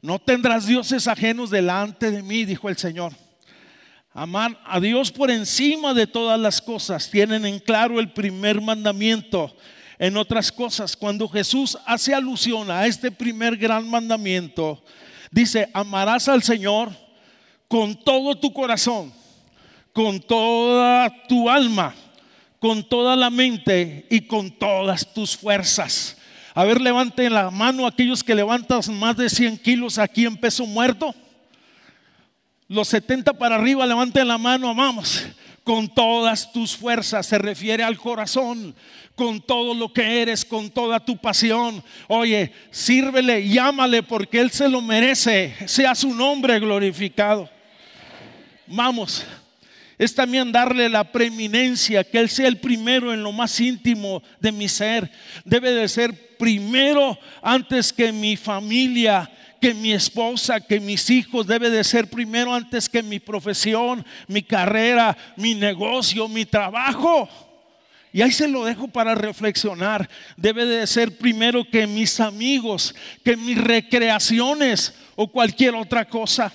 No 0.00 0.20
tendrás 0.20 0.66
dioses 0.66 1.08
ajenos 1.08 1.50
delante 1.50 2.12
de 2.12 2.22
mí, 2.22 2.44
dijo 2.44 2.68
el 2.68 2.76
Señor. 2.76 3.12
Amar 4.12 4.60
a 4.64 4.78
Dios 4.78 5.10
por 5.10 5.28
encima 5.28 5.92
de 5.92 6.06
todas 6.06 6.38
las 6.38 6.62
cosas. 6.62 7.10
Tienen 7.10 7.44
en 7.44 7.58
claro 7.58 7.98
el 7.98 8.12
primer 8.12 8.60
mandamiento 8.60 9.56
en 9.98 10.16
otras 10.16 10.50
cosas. 10.50 10.96
Cuando 10.96 11.28
Jesús 11.28 11.78
hace 11.86 12.14
alusión 12.14 12.70
a 12.70 12.86
este 12.86 13.10
primer 13.10 13.56
gran 13.56 13.88
mandamiento, 13.88 14.82
dice, 15.30 15.68
amarás 15.72 16.28
al 16.28 16.42
Señor 16.42 16.90
con 17.68 17.94
todo 17.94 18.36
tu 18.36 18.52
corazón, 18.52 19.12
con 19.92 20.20
toda 20.20 21.10
tu 21.28 21.48
alma, 21.48 21.94
con 22.58 22.82
toda 22.82 23.16
la 23.16 23.30
mente 23.30 24.06
y 24.10 24.22
con 24.22 24.50
todas 24.50 25.12
tus 25.12 25.36
fuerzas. 25.36 26.16
A 26.54 26.64
ver, 26.64 26.80
levanten 26.80 27.32
la 27.32 27.50
mano 27.50 27.86
aquellos 27.86 28.22
que 28.22 28.34
levantan 28.34 28.80
más 28.98 29.16
de 29.16 29.28
100 29.28 29.58
kilos 29.58 29.98
aquí 29.98 30.24
en 30.24 30.36
peso 30.36 30.64
muerto. 30.66 31.14
Los 32.68 32.88
70 32.88 33.34
para 33.34 33.56
arriba, 33.56 33.84
levanten 33.86 34.26
la 34.26 34.38
mano, 34.38 34.68
amamos 34.68 35.24
con 35.64 35.88
todas 35.88 36.52
tus 36.52 36.76
fuerzas, 36.76 37.26
se 37.26 37.38
refiere 37.38 37.82
al 37.82 37.96
corazón, 37.96 38.74
con 39.14 39.40
todo 39.40 39.74
lo 39.74 39.92
que 39.92 40.20
eres, 40.20 40.44
con 40.44 40.70
toda 40.70 41.00
tu 41.00 41.16
pasión. 41.16 41.82
Oye, 42.06 42.52
sírvele, 42.70 43.48
llámale 43.48 44.02
porque 44.02 44.40
Él 44.40 44.50
se 44.50 44.68
lo 44.68 44.82
merece, 44.82 45.54
sea 45.66 45.94
su 45.94 46.14
nombre 46.14 46.60
glorificado. 46.60 47.48
Vamos, 48.66 49.24
es 49.96 50.14
también 50.14 50.52
darle 50.52 50.88
la 50.90 51.04
preeminencia, 51.10 52.04
que 52.04 52.18
Él 52.18 52.28
sea 52.28 52.48
el 52.48 52.58
primero 52.58 53.14
en 53.14 53.22
lo 53.22 53.32
más 53.32 53.58
íntimo 53.58 54.22
de 54.40 54.52
mi 54.52 54.68
ser. 54.68 55.10
Debe 55.46 55.72
de 55.72 55.88
ser 55.88 56.36
primero 56.36 57.18
antes 57.40 57.90
que 57.90 58.12
mi 58.12 58.36
familia, 58.36 59.30
que 59.64 59.72
mi 59.72 59.92
esposa, 59.94 60.60
que 60.60 60.78
mis 60.78 61.08
hijos 61.08 61.46
debe 61.46 61.70
de 61.70 61.82
ser 61.84 62.10
primero 62.10 62.52
antes 62.52 62.86
que 62.86 63.02
mi 63.02 63.18
profesión, 63.18 64.04
mi 64.28 64.42
carrera, 64.42 65.16
mi 65.38 65.54
negocio, 65.54 66.28
mi 66.28 66.44
trabajo. 66.44 67.26
Y 68.12 68.20
ahí 68.20 68.30
se 68.30 68.46
lo 68.46 68.66
dejo 68.66 68.88
para 68.88 69.14
reflexionar. 69.14 70.06
Debe 70.36 70.66
de 70.66 70.86
ser 70.86 71.16
primero 71.16 71.64
que 71.64 71.86
mis 71.86 72.20
amigos, 72.20 72.94
que 73.24 73.38
mis 73.38 73.56
recreaciones 73.56 74.92
o 75.16 75.28
cualquier 75.28 75.74
otra 75.76 76.04
cosa. 76.04 76.52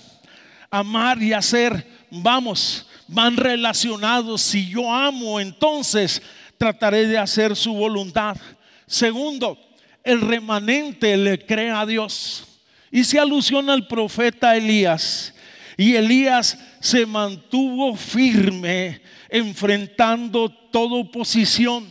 Amar 0.69 1.19
y 1.19 1.33
hacer, 1.33 1.83
vamos, 2.11 2.85
van 3.07 3.37
relacionados. 3.37 4.39
Si 4.43 4.69
yo 4.69 4.93
amo, 4.93 5.39
entonces 5.39 6.21
trataré 6.59 7.07
de 7.07 7.17
hacer 7.17 7.55
su 7.55 7.73
voluntad. 7.73 8.37
Segundo, 8.85 9.57
el 10.03 10.21
remanente 10.21 11.17
le 11.17 11.43
cree 11.43 11.71
a 11.71 11.87
Dios. 11.87 12.45
Y 12.91 13.03
se 13.03 13.19
alusiona 13.19 13.73
al 13.73 13.87
profeta 13.87 14.55
Elías. 14.55 15.33
Y 15.77 15.95
Elías 15.95 16.57
se 16.79 17.05
mantuvo 17.05 17.95
firme 17.95 19.01
enfrentando 19.29 20.49
toda 20.49 20.95
oposición, 20.95 21.87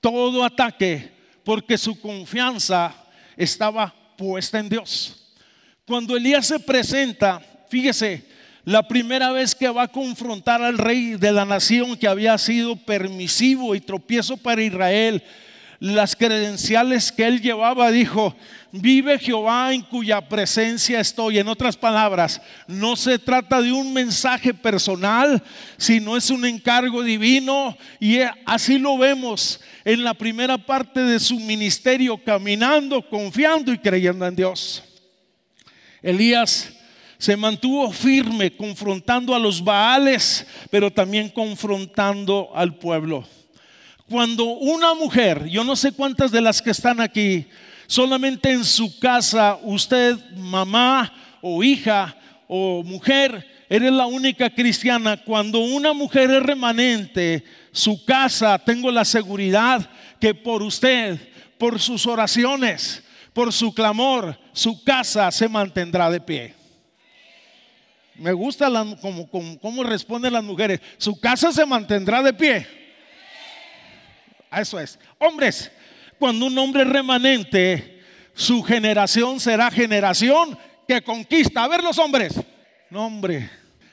todo 0.00 0.44
ataque, 0.44 1.12
porque 1.44 1.76
su 1.76 2.00
confianza 2.00 2.94
estaba 3.36 3.94
puesta 4.16 4.58
en 4.58 4.68
Dios. 4.68 5.34
Cuando 5.84 6.16
Elías 6.16 6.46
se 6.46 6.60
presenta, 6.60 7.42
fíjese, 7.68 8.24
la 8.64 8.86
primera 8.86 9.32
vez 9.32 9.54
que 9.54 9.68
va 9.68 9.82
a 9.82 9.88
confrontar 9.88 10.62
al 10.62 10.78
rey 10.78 11.16
de 11.16 11.32
la 11.32 11.44
nación 11.44 11.96
que 11.96 12.06
había 12.06 12.38
sido 12.38 12.76
permisivo 12.76 13.74
y 13.74 13.80
tropiezo 13.80 14.36
para 14.36 14.62
Israel, 14.62 15.22
las 15.82 16.14
credenciales 16.14 17.10
que 17.10 17.26
él 17.26 17.42
llevaba, 17.42 17.90
dijo, 17.90 18.36
vive 18.70 19.18
Jehová 19.18 19.74
en 19.74 19.82
cuya 19.82 20.20
presencia 20.20 21.00
estoy. 21.00 21.40
En 21.40 21.48
otras 21.48 21.76
palabras, 21.76 22.40
no 22.68 22.94
se 22.94 23.18
trata 23.18 23.60
de 23.60 23.72
un 23.72 23.92
mensaje 23.92 24.54
personal, 24.54 25.42
sino 25.76 26.16
es 26.16 26.30
un 26.30 26.44
encargo 26.44 27.02
divino 27.02 27.76
y 27.98 28.20
así 28.46 28.78
lo 28.78 28.96
vemos 28.96 29.60
en 29.84 30.04
la 30.04 30.14
primera 30.14 30.56
parte 30.56 31.00
de 31.00 31.18
su 31.18 31.40
ministerio, 31.40 32.16
caminando, 32.16 33.04
confiando 33.08 33.72
y 33.72 33.78
creyendo 33.78 34.24
en 34.24 34.36
Dios. 34.36 34.84
Elías 36.00 36.72
se 37.18 37.36
mantuvo 37.36 37.90
firme 37.90 38.56
confrontando 38.56 39.34
a 39.34 39.38
los 39.40 39.64
Baales, 39.64 40.46
pero 40.70 40.92
también 40.92 41.28
confrontando 41.28 42.52
al 42.54 42.76
pueblo. 42.76 43.26
Cuando 44.12 44.44
una 44.44 44.92
mujer, 44.92 45.48
yo 45.48 45.64
no 45.64 45.74
sé 45.74 45.90
cuántas 45.90 46.30
de 46.30 46.42
las 46.42 46.60
que 46.60 46.68
están 46.68 47.00
aquí, 47.00 47.46
solamente 47.86 48.52
en 48.52 48.62
su 48.62 48.98
casa, 48.98 49.58
usted, 49.62 50.18
mamá 50.36 51.10
o 51.40 51.64
hija 51.64 52.14
o 52.46 52.82
mujer, 52.84 53.64
eres 53.70 53.90
la 53.90 54.04
única 54.04 54.50
cristiana. 54.50 55.16
Cuando 55.16 55.60
una 55.60 55.94
mujer 55.94 56.30
es 56.30 56.42
remanente, 56.42 57.42
su 57.72 58.04
casa, 58.04 58.58
tengo 58.58 58.90
la 58.90 59.06
seguridad 59.06 59.88
que 60.20 60.34
por 60.34 60.62
usted, 60.62 61.18
por 61.56 61.80
sus 61.80 62.06
oraciones, 62.06 63.02
por 63.32 63.50
su 63.50 63.72
clamor, 63.72 64.38
su 64.52 64.84
casa 64.84 65.30
se 65.30 65.48
mantendrá 65.48 66.10
de 66.10 66.20
pie. 66.20 66.54
Me 68.16 68.34
gusta 68.34 68.70
como, 69.00 69.26
como 69.58 69.82
responden 69.84 70.34
las 70.34 70.44
mujeres. 70.44 70.80
Su 70.98 71.18
casa 71.18 71.50
se 71.50 71.64
mantendrá 71.64 72.22
de 72.22 72.34
pie. 72.34 72.81
Eso 74.52 74.78
es. 74.78 74.98
Hombres, 75.18 75.70
cuando 76.18 76.46
un 76.46 76.58
hombre 76.58 76.84
remanente 76.84 77.92
su 78.34 78.62
generación 78.62 79.40
será 79.40 79.70
generación 79.70 80.58
que 80.86 81.02
conquista. 81.02 81.64
A 81.64 81.68
ver 81.68 81.82
los 81.82 81.98
hombres. 81.98 82.34
No, 82.90 83.06
hombre. 83.06 83.50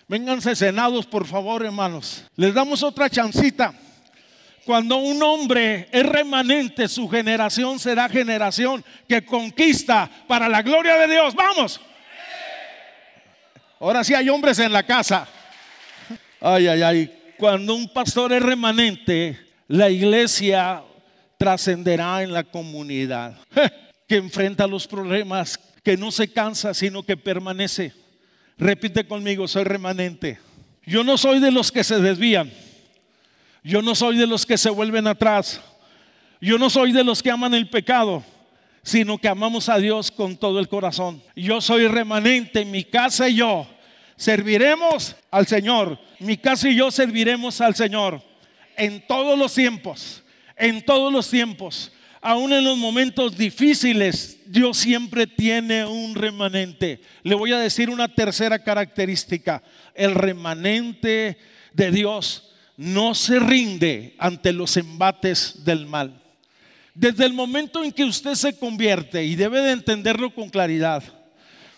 Vénganse 0.08 0.56
senados, 0.56 1.06
por 1.06 1.26
favor, 1.26 1.64
hermanos. 1.64 2.24
Les 2.36 2.54
damos 2.54 2.82
otra 2.84 3.10
chancita. 3.10 3.74
Cuando 4.66 4.98
un 4.98 5.22
hombre 5.24 5.88
es 5.92 6.06
remanente, 6.06 6.88
su 6.88 7.08
generación 7.08 7.80
será 7.80 8.10
generación 8.10 8.84
que 9.08 9.24
conquista 9.26 10.10
para 10.28 10.48
la 10.48 10.62
gloria 10.62 10.96
de 10.96 11.08
Dios. 11.08 11.34
Vamos. 11.36 11.80
Ahora 13.80 14.04
sí 14.04 14.14
hay 14.14 14.30
hombres 14.30 14.60
en 14.60 14.74
la 14.74 14.84
casa. 14.84 15.28
Ay, 16.42 16.68
ay, 16.68 16.82
ay. 16.82 17.34
Cuando 17.38 17.74
un 17.74 17.92
pastor 17.92 18.34
es 18.34 18.42
remanente, 18.42 19.49
la 19.70 19.92
iglesia 19.92 20.84
trascenderá 21.38 22.24
en 22.24 22.34
la 22.34 22.44
comunidad, 22.44 23.38
que 24.08 24.16
enfrenta 24.16 24.66
los 24.66 24.88
problemas, 24.88 25.60
que 25.84 25.96
no 25.96 26.12
se 26.12 26.28
cansa, 26.34 26.74
sino 26.74 27.04
que 27.04 27.16
permanece. 27.16 27.94
Repite 28.58 29.06
conmigo, 29.06 29.48
soy 29.48 29.64
remanente. 29.64 30.40
Yo 30.86 31.04
no 31.04 31.20
soy 31.20 31.40
de 31.40 31.52
los 31.52 31.72
que 31.72 31.84
se 31.84 32.00
desvían. 32.00 32.52
Yo 33.64 33.84
no 33.84 33.94
soy 33.94 34.18
de 34.18 34.26
los 34.26 34.44
que 34.44 34.58
se 34.58 34.72
vuelven 34.72 35.06
atrás. 35.06 35.62
Yo 36.42 36.58
no 36.58 36.72
soy 36.72 36.92
de 36.92 37.04
los 37.04 37.22
que 37.22 37.30
aman 37.30 37.54
el 37.54 37.70
pecado, 37.70 38.24
sino 38.82 39.20
que 39.20 39.28
amamos 39.28 39.70
a 39.70 39.78
Dios 39.78 40.10
con 40.10 40.36
todo 40.36 40.60
el 40.60 40.68
corazón. 40.68 41.22
Yo 41.36 41.62
soy 41.62 41.88
remanente, 41.88 42.66
mi 42.66 42.84
casa 42.84 43.30
y 43.30 43.36
yo 43.36 43.68
serviremos 44.16 45.16
al 45.30 45.46
Señor. 45.46 46.00
Mi 46.18 46.38
casa 46.38 46.70
y 46.70 46.76
yo 46.76 46.90
serviremos 46.90 47.62
al 47.62 47.76
Señor 47.76 48.29
en 48.80 49.06
todos 49.06 49.38
los 49.38 49.54
tiempos, 49.54 50.24
en 50.58 50.84
todos 50.84 51.14
los 51.14 51.30
tiempos. 51.30 51.92
Aún 52.22 52.52
en 52.52 52.64
los 52.64 52.78
momentos 52.78 53.38
difíciles, 53.38 54.40
Dios 54.46 54.78
siempre 54.78 55.28
tiene 55.28 55.86
un 55.86 56.16
remanente. 56.16 57.02
Le 57.24 57.36
voy 57.36 57.54
a 57.54 57.60
decir 57.60 57.90
una 57.90 58.14
tercera 58.14 58.60
característica. 58.60 59.62
El 59.94 60.16
remanente 60.16 61.38
de 61.74 61.92
Dios 61.92 62.52
no 62.76 63.14
se 63.14 63.40
rinde 63.40 64.16
ante 64.18 64.52
los 64.54 64.76
embates 64.78 65.64
del 65.64 65.86
mal. 65.86 66.22
Desde 66.94 67.26
el 67.26 67.34
momento 67.34 67.84
en 67.84 67.92
que 67.92 68.04
usted 68.04 68.36
se 68.36 68.58
convierte, 68.58 69.24
y 69.24 69.36
debe 69.36 69.62
de 69.62 69.72
entenderlo 69.72 70.34
con 70.34 70.50
claridad, 70.50 71.04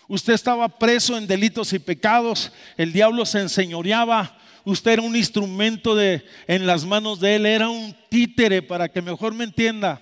usted 0.08 0.32
estaba 0.32 0.68
preso 0.78 1.16
en 1.16 1.26
delitos 1.26 1.72
y 1.72 1.78
pecados, 1.78 2.52
el 2.76 2.92
diablo 2.92 3.24
se 3.26 3.40
enseñoreaba, 3.40 4.36
usted 4.64 4.92
era 4.92 5.02
un 5.02 5.16
instrumento 5.16 5.94
de, 5.94 6.24
en 6.46 6.66
las 6.66 6.84
manos 6.84 7.20
de 7.20 7.36
él, 7.36 7.46
era 7.46 7.68
un 7.68 7.94
títere 8.08 8.62
para 8.62 8.88
que 8.88 9.02
mejor 9.02 9.34
me 9.34 9.44
entienda. 9.44 10.00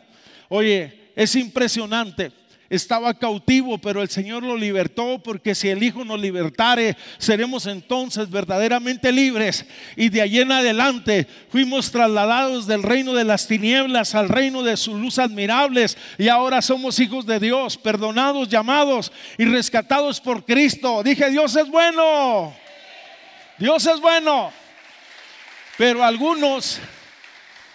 Oye, 0.48 1.12
es 1.16 1.36
impresionante. 1.36 2.32
Estaba 2.70 3.14
cautivo, 3.14 3.78
pero 3.78 4.00
el 4.00 4.08
Señor 4.08 4.44
lo 4.44 4.56
libertó 4.56 5.20
porque 5.20 5.56
si 5.56 5.68
el 5.68 5.82
Hijo 5.82 6.04
nos 6.04 6.20
libertare, 6.20 6.96
seremos 7.18 7.66
entonces 7.66 8.30
verdaderamente 8.30 9.10
libres. 9.10 9.66
Y 9.96 10.08
de 10.08 10.22
allí 10.22 10.38
en 10.38 10.52
adelante 10.52 11.26
fuimos 11.48 11.90
trasladados 11.90 12.68
del 12.68 12.84
reino 12.84 13.12
de 13.12 13.24
las 13.24 13.48
tinieblas 13.48 14.14
al 14.14 14.28
reino 14.28 14.62
de 14.62 14.76
su 14.76 14.96
luz 14.96 15.18
admirables. 15.18 15.98
Y 16.16 16.28
ahora 16.28 16.62
somos 16.62 17.00
hijos 17.00 17.26
de 17.26 17.40
Dios, 17.40 17.76
perdonados, 17.76 18.48
llamados 18.48 19.10
y 19.36 19.46
rescatados 19.46 20.20
por 20.20 20.44
Cristo. 20.44 21.02
Dije, 21.02 21.28
Dios 21.28 21.56
es 21.56 21.68
bueno. 21.68 22.54
Dios 23.60 23.84
es 23.86 24.00
bueno. 24.00 24.50
Pero 25.76 26.02
algunos 26.02 26.80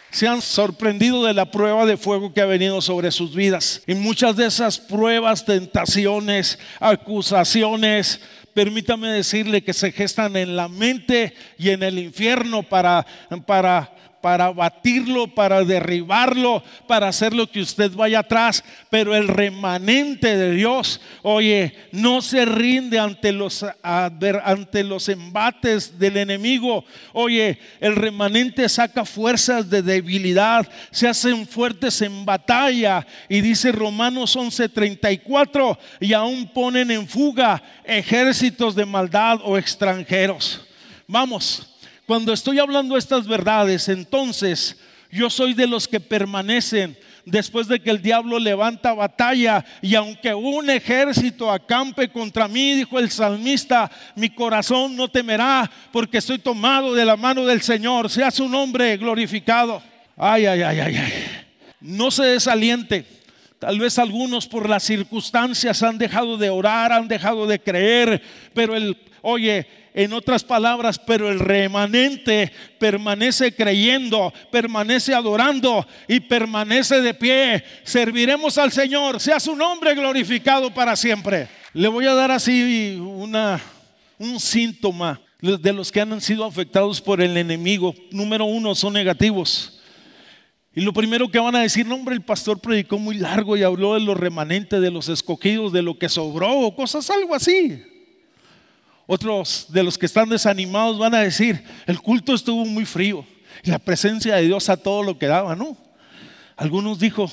se 0.10 0.28
han 0.28 0.42
sorprendido 0.42 1.24
de 1.24 1.34
la 1.34 1.50
prueba 1.52 1.86
de 1.86 1.96
fuego 1.96 2.34
que 2.34 2.42
ha 2.42 2.46
venido 2.46 2.82
sobre 2.82 3.12
sus 3.12 3.36
vidas. 3.36 3.84
Y 3.86 3.94
muchas 3.94 4.36
de 4.36 4.48
esas 4.48 4.80
pruebas, 4.80 5.46
tentaciones, 5.46 6.58
acusaciones, 6.80 8.20
permítame 8.54 9.10
decirle 9.10 9.64
que 9.64 9.74
se 9.74 9.92
gestan 9.92 10.36
en 10.36 10.56
la 10.56 10.68
mente 10.68 11.36
y 11.58 11.70
en 11.70 11.84
el 11.84 12.00
infierno 12.00 12.64
para, 12.64 13.06
para 13.46 13.95
para 14.26 14.50
batirlo, 14.50 15.28
para 15.28 15.64
derribarlo, 15.64 16.64
para 16.88 17.10
hacer 17.10 17.32
lo 17.32 17.46
que 17.46 17.62
usted 17.62 17.92
vaya 17.92 18.22
atrás. 18.22 18.64
Pero 18.90 19.14
el 19.14 19.28
remanente 19.28 20.36
de 20.36 20.54
Dios, 20.54 21.00
oye, 21.22 21.76
no 21.92 22.24
se 22.24 22.44
rinde 22.44 22.98
ante 22.98 23.32
los, 23.32 23.64
ante 23.84 24.84
los 24.84 25.10
embates 25.10 26.00
del 26.00 26.18
enemigo. 26.18 26.84
Oye, 27.14 27.60
el 27.80 27.96
remanente 27.96 28.68
saca 28.68 29.06
fuerzas 29.06 29.70
de 29.70 29.84
debilidad, 29.84 30.68
se 30.90 31.08
hacen 31.08 31.48
fuertes 31.48 32.02
en 32.02 32.26
batalla. 32.26 33.06
Y 33.30 33.42
dice 33.42 33.72
Romanos 33.72 34.36
11:34, 34.36 35.78
y 36.00 36.14
aún 36.14 36.48
ponen 36.52 36.90
en 36.90 37.08
fuga 37.08 37.62
ejércitos 37.84 38.74
de 38.74 38.88
maldad 38.88 39.38
o 39.44 39.56
extranjeros. 39.56 40.66
Vamos. 41.08 41.75
Cuando 42.06 42.34
estoy 42.34 42.60
hablando 42.60 42.98
estas 42.98 43.28
verdades, 43.28 43.90
entonces 43.90 44.78
yo 45.12 45.30
soy 45.30 45.54
de 45.54 45.66
los 45.66 45.88
que 45.88 46.00
permanecen 46.00 46.98
después 47.26 47.68
de 47.68 47.80
que 47.80 47.90
el 47.90 48.02
diablo 48.02 48.38
levanta 48.38 48.94
batalla 48.94 49.66
y 49.82 49.96
aunque 49.96 50.34
un 50.34 50.70
ejército 50.70 51.52
acampe 51.52 52.10
contra 52.10 52.48
mí, 52.48 52.74
dijo 52.74 53.00
el 53.00 53.10
salmista, 53.10 53.90
mi 54.16 54.30
corazón 54.30 54.96
no 54.96 55.08
temerá 55.08 55.70
porque 55.92 56.20
estoy 56.20 56.38
tomado 56.38 56.94
de 56.94 57.06
la 57.06 57.18
mano 57.18 57.46
del 57.46 57.62
Señor, 57.62 58.10
sea 58.10 58.30
su 58.30 58.48
nombre 58.48 58.98
glorificado. 58.98 59.82
Ay, 60.16 60.46
ay, 60.46 60.62
ay, 60.62 60.80
ay, 60.80 60.98
ay. 60.98 61.14
No 61.82 62.12
se 62.12 62.24
desaliente. 62.24 63.06
Tal 63.58 63.80
vez 63.80 63.98
algunos 63.98 64.48
por 64.48 64.70
las 64.70 64.84
circunstancias 64.84 65.82
han 65.82 65.98
dejado 65.98 66.38
de 66.38 66.50
orar, 66.50 66.92
han 66.92 67.08
dejado 67.08 67.48
de 67.48 67.60
creer, 67.60 68.22
pero 68.54 68.76
el, 68.76 68.96
oye, 69.22 69.66
en 69.96 70.12
otras 70.12 70.44
palabras, 70.44 71.00
pero 71.00 71.30
el 71.30 71.40
remanente 71.40 72.52
permanece 72.78 73.56
creyendo, 73.56 74.34
permanece 74.52 75.14
adorando 75.14 75.88
y 76.06 76.20
permanece 76.20 77.00
de 77.00 77.14
pie. 77.14 77.64
Serviremos 77.86 78.58
al 78.58 78.74
Señor, 78.74 79.22
sea 79.22 79.40
su 79.40 79.56
nombre 79.56 79.96
glorificado 79.96 80.74
para 80.74 80.98
siempre. 80.98 81.48
Le 81.72 81.88
voy 81.88 82.08
a 82.08 82.14
dar 82.14 82.30
así 82.30 83.00
una, 83.00 83.62
un 84.20 84.38
síntoma 84.38 85.22
de 85.40 85.72
los 85.72 85.94
que 85.94 86.02
han 86.02 86.20
sido 86.20 86.44
afectados 86.44 87.00
por 87.00 87.22
el 87.22 87.38
enemigo. 87.38 87.96
Número 88.12 88.44
uno, 88.44 88.76
son 88.76 88.92
negativos. 88.92 89.82
Y 90.76 90.82
lo 90.82 90.92
primero 90.92 91.32
que 91.32 91.40
van 91.40 91.56
a 91.56 91.62
decir, 91.62 91.86
no 91.86 91.96
hombre, 91.96 92.16
el 92.16 92.22
pastor 92.22 92.60
predicó 92.60 93.00
muy 93.00 93.16
largo 93.16 93.56
y 93.56 93.64
habló 93.64 93.94
de 93.94 94.02
los 94.02 94.18
remanentes, 94.18 94.82
de 94.82 94.92
los 94.92 95.08
escogidos, 95.08 95.72
de 95.72 95.84
lo 95.84 95.98
que 95.98 96.10
sobró, 96.10 96.76
cosas 96.76 97.10
algo 97.10 97.34
así. 97.34 97.82
Otros 99.08 99.68
de 99.70 99.84
los 99.84 99.98
que 99.98 100.08
están 100.08 100.30
desanimados 100.30 100.98
van 100.98 101.14
a 101.14 101.20
decir, 101.20 101.64
el 101.86 102.00
culto 102.00 102.34
estuvo 102.34 102.66
muy 102.66 102.86
frío 102.86 103.26
y 103.64 103.70
la 103.70 103.80
presencia 103.80 104.36
de 104.36 104.44
Dios 104.44 104.70
a 104.70 104.78
todo 104.78 105.04
lo 105.04 105.18
que 105.18 105.28
daba, 105.28 105.56
¿no? 105.56 105.78
Algunos 106.58 107.00
dijo, 107.00 107.30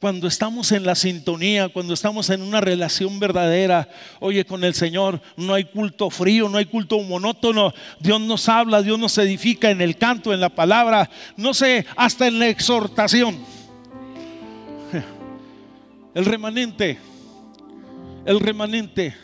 cuando 0.00 0.28
estamos 0.28 0.70
en 0.72 0.86
la 0.86 0.94
sintonía, 0.94 1.68
cuando 1.68 1.92
estamos 1.92 2.30
en 2.30 2.40
una 2.40 2.60
relación 2.60 3.18
verdadera, 3.18 3.88
oye, 4.20 4.44
con 4.44 4.62
el 4.62 4.74
Señor, 4.74 5.20
no 5.36 5.54
hay 5.54 5.64
culto 5.64 6.08
frío, 6.08 6.48
no 6.48 6.56
hay 6.56 6.66
culto 6.66 7.00
monótono. 7.00 7.74
Dios 7.98 8.20
nos 8.20 8.48
habla, 8.48 8.80
Dios 8.80 8.98
nos 8.98 9.18
edifica 9.18 9.70
en 9.70 9.80
el 9.80 9.96
canto, 9.96 10.32
en 10.32 10.40
la 10.40 10.50
palabra, 10.50 11.10
no 11.36 11.52
sé, 11.52 11.84
hasta 11.96 12.28
en 12.28 12.38
la 12.38 12.48
exhortación. 12.48 13.36
El 16.14 16.24
remanente, 16.24 16.98
el 18.24 18.40
remanente 18.40 19.14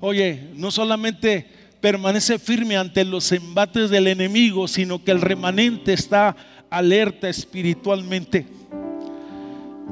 oye, 0.00 0.50
no 0.54 0.70
solamente 0.70 1.46
permanece 1.80 2.38
firme 2.38 2.76
ante 2.76 3.04
los 3.04 3.30
embates 3.32 3.90
del 3.90 4.06
enemigo, 4.06 4.66
sino 4.68 5.04
que 5.04 5.10
el 5.10 5.20
remanente 5.20 5.92
está 5.92 6.34
alerta 6.70 7.28
espiritualmente. 7.28 8.46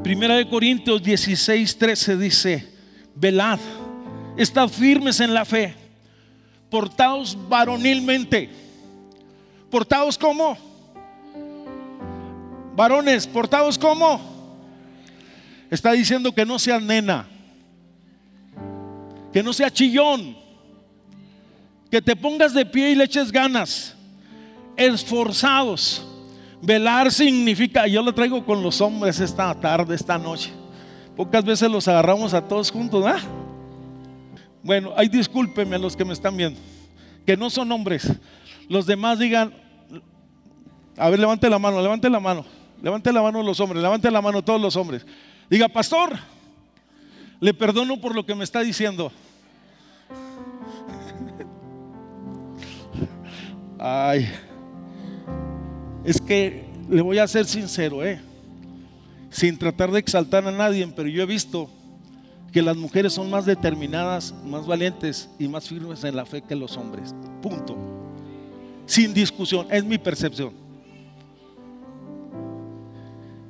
Primera 0.02 0.36
de 0.36 0.48
Corintios 0.48 1.02
16, 1.02 1.78
13 1.78 2.16
dice, 2.16 2.68
velad, 3.14 3.60
estad 4.36 4.68
firmes 4.68 5.20
en 5.20 5.34
la 5.34 5.44
fe, 5.44 5.74
portaos 6.70 7.36
varonilmente, 7.48 8.48
portaos 9.70 10.16
como, 10.18 10.56
varones, 12.74 13.26
portaos 13.26 13.78
como, 13.78 14.18
está 15.70 15.92
diciendo 15.92 16.34
que 16.34 16.46
no 16.46 16.58
sean 16.58 16.86
nena, 16.86 17.28
que 19.32 19.42
no 19.42 19.52
sea 19.52 19.70
chillón, 19.70 20.36
que 21.90 22.02
te 22.02 22.14
pongas 22.14 22.54
de 22.54 22.66
pie 22.66 22.90
y 22.90 22.94
le 22.94 23.04
eches 23.04 23.32
ganas, 23.32 23.94
esforzados. 24.76 26.06
Velar 26.60 27.10
significa, 27.10 27.86
yo 27.86 28.02
lo 28.02 28.14
traigo 28.14 28.44
con 28.44 28.62
los 28.62 28.80
hombres 28.80 29.18
esta 29.20 29.52
tarde, 29.58 29.94
esta 29.94 30.16
noche. 30.16 30.52
Pocas 31.16 31.44
veces 31.44 31.70
los 31.70 31.88
agarramos 31.88 32.34
a 32.34 32.46
todos 32.46 32.70
juntos. 32.70 33.04
Bueno, 34.62 34.92
ahí 34.96 35.08
discúlpenme 35.08 35.76
a 35.76 35.78
los 35.78 35.96
que 35.96 36.04
me 36.04 36.12
están 36.12 36.36
viendo, 36.36 36.60
que 37.26 37.36
no 37.36 37.50
son 37.50 37.72
hombres. 37.72 38.12
Los 38.68 38.86
demás 38.86 39.18
digan, 39.18 39.52
a 40.96 41.10
ver, 41.10 41.18
levante 41.18 41.50
la 41.50 41.58
mano, 41.58 41.82
levante 41.82 42.08
la 42.08 42.20
mano, 42.20 42.44
levante 42.80 43.12
la 43.12 43.22
mano 43.22 43.42
los 43.42 43.58
hombres, 43.60 43.82
levante 43.82 44.10
la 44.10 44.20
mano 44.20 44.42
todos 44.42 44.60
los 44.60 44.76
hombres. 44.76 45.04
Diga, 45.50 45.68
pastor, 45.68 46.18
Le 47.42 47.52
perdono 47.52 48.00
por 48.00 48.14
lo 48.14 48.24
que 48.24 48.36
me 48.36 48.44
está 48.44 48.60
diciendo. 48.60 49.10
Ay, 53.84 54.28
es 56.04 56.20
que 56.20 56.62
le 56.88 57.02
voy 57.02 57.18
a 57.18 57.26
ser 57.26 57.46
sincero, 57.46 58.04
¿eh? 58.04 58.20
sin 59.28 59.58
tratar 59.58 59.90
de 59.90 59.98
exaltar 59.98 60.46
a 60.46 60.52
nadie, 60.52 60.86
pero 60.94 61.08
yo 61.08 61.24
he 61.24 61.26
visto 61.26 61.68
que 62.52 62.62
las 62.62 62.76
mujeres 62.76 63.12
son 63.12 63.28
más 63.28 63.44
determinadas, 63.44 64.32
más 64.46 64.68
valientes 64.68 65.28
y 65.36 65.48
más 65.48 65.68
firmes 65.68 66.04
en 66.04 66.14
la 66.14 66.24
fe 66.24 66.42
que 66.42 66.54
los 66.54 66.76
hombres. 66.76 67.12
Punto. 67.42 67.76
Sin 68.86 69.12
discusión, 69.12 69.66
es 69.68 69.84
mi 69.84 69.98
percepción. 69.98 70.52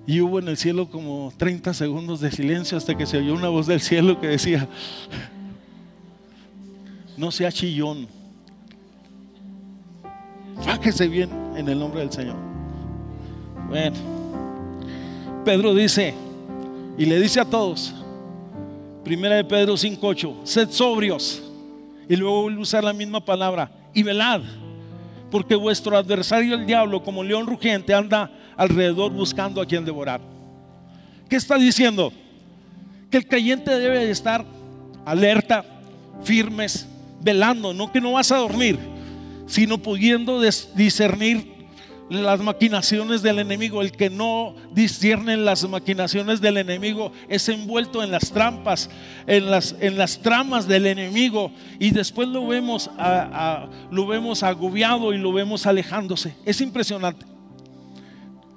Y 0.07 0.19
hubo 0.23 0.39
en 0.39 0.49
el 0.49 0.57
cielo 0.57 0.89
como 0.89 1.31
30 1.37 1.75
segundos 1.75 2.21
de 2.21 2.31
silencio 2.31 2.79
hasta 2.79 2.97
que 2.97 3.05
se 3.05 3.19
oyó 3.19 3.35
una 3.35 3.51
voz 3.51 3.67
del 3.67 3.83
cielo 3.83 4.19
que 4.19 4.29
decía, 4.29 4.67
no 7.19 7.31
sea 7.31 7.53
chillón, 7.53 8.22
fájese 10.65 11.09
bien 11.09 11.31
en 11.57 11.69
el 11.69 11.79
nombre 11.79 12.01
del 12.01 12.13
Señor. 12.13 12.37
Bueno, 13.69 13.97
Pedro 15.45 15.75
dice, 15.75 16.15
y 16.99 17.05
le 17.07 17.19
dice 17.21 17.41
a 17.41 17.45
todos, 17.45 17.95
Primera 19.05 19.35
de 19.35 19.45
Pedro 19.45 19.75
5.8, 19.75 20.45
sed 20.45 20.71
sobrios. 20.71 21.43
Y 22.09 22.17
luego 22.17 22.45
usar 22.45 22.85
la 22.85 22.93
misma 22.93 23.25
palabra, 23.25 23.71
y 23.95 24.03
velad, 24.03 24.43
porque 25.31 25.55
vuestro 25.55 25.97
adversario 25.97 26.55
el 26.55 26.67
diablo, 26.67 27.03
como 27.03 27.25
león 27.25 27.47
rugiente, 27.47 27.95
anda 27.95 28.31
alrededor 28.57 29.13
buscando 29.13 29.61
a 29.61 29.67
quien 29.67 29.85
devorar. 29.85 30.21
¿Qué 31.29 31.37
está 31.37 31.57
diciendo? 31.57 32.13
Que 33.11 33.19
el 33.19 33.27
creyente 33.27 33.71
debe 33.79 34.11
estar 34.11 34.45
alerta, 35.05 35.65
firmes, 36.23 36.87
velando, 37.21 37.73
no 37.73 37.91
que 37.91 38.01
no 38.01 38.13
vas 38.13 38.31
a 38.31 38.37
dormir, 38.37 38.79
sino 39.53 39.77
pudiendo 39.77 40.41
discernir 40.41 41.53
las 42.09 42.41
maquinaciones 42.41 43.21
del 43.21 43.39
enemigo. 43.39 43.83
El 43.83 43.93
que 43.93 44.09
no 44.09 44.55
discierne 44.73 45.37
las 45.37 45.69
maquinaciones 45.69 46.41
del 46.41 46.57
enemigo 46.57 47.13
es 47.29 47.51
envuelto 47.51 48.03
en 48.03 48.11
las 48.11 48.33
trampas, 48.33 48.89
en 49.27 49.51
las, 49.51 49.77
en 49.79 49.99
las 49.99 50.23
tramas 50.23 50.67
del 50.67 50.87
enemigo. 50.87 51.53
Y 51.79 51.91
después 51.91 52.29
lo 52.29 52.47
vemos, 52.47 52.91
lo 53.91 54.07
vemos 54.07 54.43
agobiado 54.43 55.13
y 55.13 55.19
lo 55.19 55.35
vemos 55.35 55.67
alejándose. 55.67 56.35
Es 56.47 56.63
impresionante. 56.63 57.27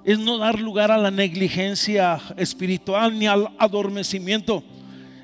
Es 0.05 0.17
no 0.17 0.37
dar 0.37 0.57
lugar 0.61 0.91
a 0.91 0.97
la 0.97 1.11
negligencia 1.11 2.21
espiritual 2.37 3.19
ni 3.19 3.27
al 3.27 3.49
adormecimiento. 3.57 4.63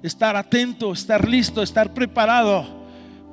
Estar 0.04 0.36
atento, 0.36 0.92
estar 0.92 1.26
listo, 1.26 1.64
estar 1.64 1.94
preparado 1.94 2.66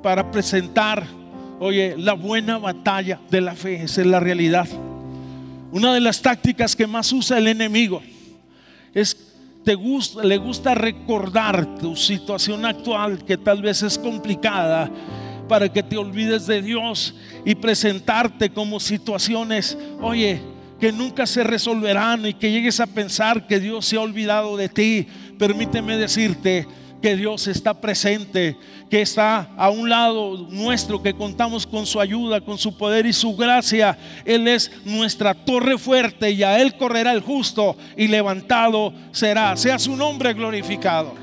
para 0.01 0.31
presentar 0.31 1.18
Oye, 1.59 1.95
la 1.97 2.13
buena 2.13 2.57
batalla 2.57 3.19
de 3.29 3.41
la 3.41 3.53
fe, 3.53 3.83
esa 3.83 4.01
es 4.01 4.07
la 4.07 4.19
realidad. 4.19 4.67
Una 5.71 5.93
de 5.93 5.99
las 5.99 6.21
tácticas 6.21 6.75
que 6.75 6.87
más 6.87 7.11
usa 7.11 7.37
el 7.37 7.47
enemigo 7.47 8.01
es 8.93 9.29
te 9.63 9.75
gusta, 9.75 10.23
le 10.23 10.37
gusta 10.37 10.73
recordar 10.73 11.75
tu 11.75 11.95
situación 11.95 12.65
actual 12.65 13.23
que 13.25 13.37
tal 13.37 13.61
vez 13.61 13.83
es 13.83 13.99
complicada 13.99 14.89
para 15.49 15.67
que 15.71 15.83
te 15.83 15.97
olvides 15.97 16.47
de 16.47 16.61
Dios 16.61 17.13
y 17.45 17.55
presentarte 17.55 18.51
como 18.51 18.79
situaciones, 18.79 19.77
oye, 20.01 20.41
que 20.79 20.93
nunca 20.93 21.25
se 21.25 21.43
resolverán 21.43 22.25
y 22.25 22.33
que 22.35 22.51
llegues 22.51 22.79
a 22.79 22.87
pensar 22.87 23.47
que 23.47 23.59
Dios 23.59 23.85
se 23.85 23.97
ha 23.97 24.01
olvidado 24.01 24.55
de 24.55 24.69
ti. 24.69 25.07
Permíteme 25.37 25.97
decirte, 25.97 26.65
que 27.01 27.15
Dios 27.15 27.47
está 27.47 27.79
presente, 27.79 28.57
que 28.89 29.01
está 29.01 29.49
a 29.57 29.69
un 29.69 29.89
lado 29.89 30.47
nuestro, 30.49 31.01
que 31.01 31.13
contamos 31.13 31.65
con 31.65 31.85
su 31.85 31.99
ayuda, 31.99 32.41
con 32.41 32.57
su 32.57 32.75
poder 32.75 33.05
y 33.05 33.13
su 33.13 33.35
gracia. 33.35 33.97
Él 34.25 34.47
es 34.47 34.71
nuestra 34.85 35.33
torre 35.33 35.77
fuerte 35.77 36.31
y 36.31 36.43
a 36.43 36.59
Él 36.61 36.75
correrá 36.75 37.13
el 37.13 37.21
justo 37.21 37.77
y 37.95 38.07
levantado 38.07 38.93
será. 39.11 39.55
Sea 39.55 39.79
su 39.79 39.95
nombre 39.95 40.33
glorificado. 40.33 41.13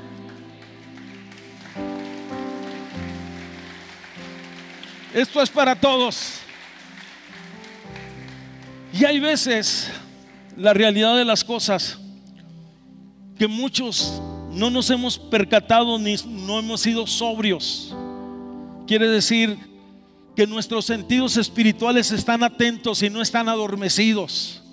Esto 5.13 5.41
es 5.41 5.49
para 5.49 5.75
todos. 5.75 6.39
Y 8.93 9.05
hay 9.05 9.19
veces 9.19 9.91
la 10.55 10.73
realidad 10.73 11.15
de 11.17 11.25
las 11.25 11.43
cosas 11.43 11.99
que 13.37 13.47
muchos 13.47 14.21
no 14.57 14.71
nos 14.71 14.89
hemos 14.89 15.19
percatado 15.19 15.99
ni 15.99 16.15
no 16.25 16.57
hemos 16.57 16.81
sido 16.81 17.05
sobrios. 17.05 17.95
Quiere 18.87 19.07
decir 19.07 19.55
que 20.35 20.47
nuestros 20.47 20.85
sentidos 20.85 21.37
espirituales 21.37 22.11
están 22.11 22.41
atentos 22.43 23.03
y 23.03 23.09
no 23.09 23.21
están 23.21 23.49
adormecidos. 23.49 24.63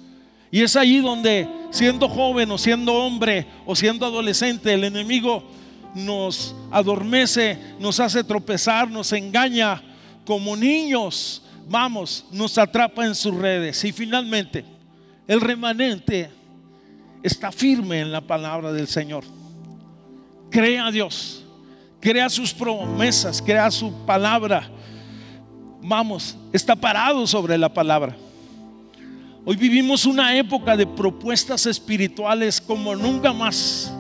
Y 0.51 0.63
es 0.63 0.77
allí 0.77 1.01
donde, 1.01 1.49
siendo 1.71 2.09
joven 2.09 2.51
o 2.51 2.57
siendo 2.57 2.95
hombre 2.95 3.47
o 3.67 3.77
siendo 3.77 4.07
adolescente, 4.07 4.73
el 4.73 4.85
enemigo 4.85 5.45
nos 5.95 6.55
adormece, 6.71 7.59
nos 7.79 8.01
hace 8.01 8.25
tropezar, 8.25 8.91
nos 8.91 9.13
engaña 9.13 9.83
como 10.25 10.57
niños. 10.57 11.43
Vamos, 11.69 12.25
nos 12.31 12.57
atrapa 12.57 13.05
en 13.05 13.15
sus 13.15 13.35
redes. 13.35 13.85
Y 13.85 13.93
finalmente, 13.93 14.65
el 15.29 15.43
remanente 15.43 16.31
está 17.23 17.53
firme 17.53 18.01
en 18.01 18.13
la 18.13 18.23
palabra 18.23 18.73
del 18.73 18.87
Señor 18.87 19.25
crea 20.55 20.87
a 20.87 20.93
Dios, 20.93 21.43
crea 21.99 22.29
sus 22.29 22.55
promesas, 22.55 23.43
crea 23.43 23.69
su 23.73 23.93
palabra. 24.07 24.71
Vamos, 25.83 26.37
está 26.53 26.77
parado 26.77 27.27
sobre 27.27 27.59
la 27.59 27.69
palabra. 27.69 28.17
Hoy 29.45 29.57
vivimos 29.57 30.07
una 30.07 30.39
época 30.39 30.77
de 30.77 30.87
propuestas 30.87 31.67
espirituales 31.67 32.61
como 32.61 32.95
nunca 32.95 33.33
más, 33.33 33.93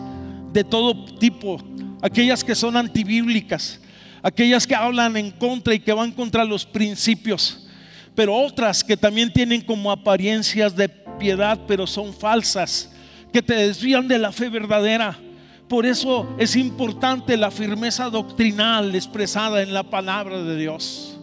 de 0.52 0.62
todo 0.62 1.04
tipo, 1.16 1.60
aquellas 2.00 2.44
que 2.44 2.54
son 2.54 2.76
antibíblicas, 2.76 3.80
aquellas 4.22 4.64
que 4.64 4.76
hablan 4.76 5.16
en 5.16 5.32
contra 5.32 5.74
y 5.74 5.80
que 5.80 5.92
van 5.92 6.12
contra 6.12 6.44
los 6.44 6.64
principios, 6.64 7.66
pero 8.14 8.32
otras 8.32 8.84
que 8.84 8.96
también 8.96 9.32
tienen 9.32 9.60
como 9.60 9.90
apariencias 9.90 10.76
de 10.76 10.88
piedad, 10.88 11.58
pero 11.66 11.84
son 11.84 12.14
falsas, 12.14 12.92
que 13.32 13.42
te 13.42 13.54
desvían 13.54 14.06
de 14.06 14.18
la 14.18 14.30
fe 14.30 14.48
verdadera. 14.48 15.18
Por 15.74 15.86
eso 15.86 16.36
es 16.38 16.54
importante 16.54 17.36
la 17.36 17.50
firmeza 17.50 18.08
doctrinal 18.08 18.94
expresada 18.94 19.60
en 19.60 19.74
la 19.74 19.82
palabra 19.82 20.40
de 20.40 20.56
Dios. 20.56 21.18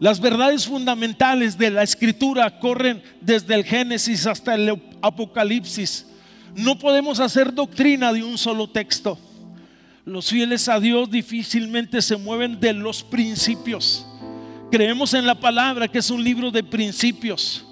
Las 0.00 0.18
verdades 0.18 0.66
fundamentales 0.66 1.56
de 1.56 1.70
la 1.70 1.84
escritura 1.84 2.58
corren 2.58 3.00
desde 3.20 3.54
el 3.54 3.62
Génesis 3.62 4.26
hasta 4.26 4.56
el 4.56 4.82
Apocalipsis. 5.00 6.08
No 6.56 6.76
podemos 6.76 7.20
hacer 7.20 7.54
doctrina 7.54 8.12
de 8.12 8.24
un 8.24 8.36
solo 8.36 8.68
texto. 8.68 9.16
Los 10.04 10.28
fieles 10.28 10.68
a 10.68 10.80
Dios 10.80 11.08
difícilmente 11.08 12.02
se 12.02 12.16
mueven 12.16 12.58
de 12.58 12.72
los 12.72 13.04
principios. 13.04 14.04
Creemos 14.72 15.14
en 15.14 15.24
la 15.24 15.38
palabra 15.38 15.86
que 15.86 15.98
es 15.98 16.10
un 16.10 16.24
libro 16.24 16.50
de 16.50 16.64
principios. 16.64 17.64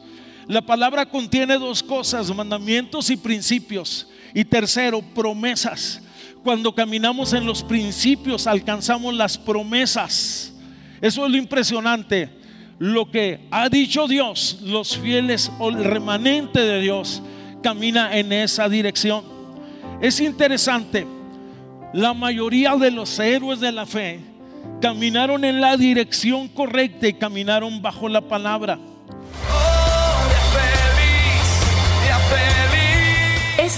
La 0.47 0.63
palabra 0.63 1.05
contiene 1.05 1.59
dos 1.59 1.83
cosas, 1.83 2.33
mandamientos 2.33 3.11
y 3.11 3.17
principios. 3.17 4.07
Y 4.35 4.45
tercero, 4.45 5.03
promesas. 5.03 6.03
Cuando 6.43 6.75
caminamos 6.75 7.33
en 7.33 7.47
los 7.47 7.63
principios 7.63 8.47
alcanzamos 8.47 9.15
las 9.15 9.37
promesas. 9.37 10.53
Eso 11.01 11.25
es 11.27 11.33
lo 11.33 11.37
impresionante. 11.37 12.31
Lo 12.79 13.11
que 13.11 13.41
ha 13.51 13.69
dicho 13.69 14.07
Dios, 14.07 14.61
los 14.63 14.97
fieles 14.97 15.51
o 15.59 15.71
el 15.71 15.85
remanente 15.85 16.61
de 16.61 16.81
Dios 16.81 17.23
camina 17.63 18.17
en 18.17 18.33
esa 18.33 18.69
dirección. 18.69 19.25
Es 20.01 20.21
interesante. 20.21 21.07
La 21.93 22.15
mayoría 22.15 22.77
de 22.77 22.91
los 22.91 23.19
héroes 23.19 23.61
de 23.61 23.73
la 23.73 23.85
fe 23.85 24.21
caminaron 24.81 25.45
en 25.45 25.61
la 25.61 25.77
dirección 25.77 26.49
correcta 26.49 27.09
y 27.09 27.15
caminaron 27.15 27.83
bajo 27.83 28.09
la 28.09 28.21
palabra. 28.21 28.79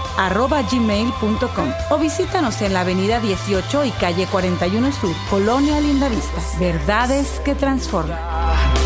gmail.com 0.72 1.74
o 1.90 1.98
visítanos 1.98 2.62
en 2.62 2.72
la 2.72 2.80
avenida 2.82 3.20
18 3.20 3.84
y 3.84 3.92
calle 3.92 4.28
41 4.28 4.94
Sur, 4.94 5.14
Colonia 5.30 5.82
Lindavista. 5.82 6.42
Verdades 6.58 7.42
que 7.44 7.54
Transforman. 7.54 8.83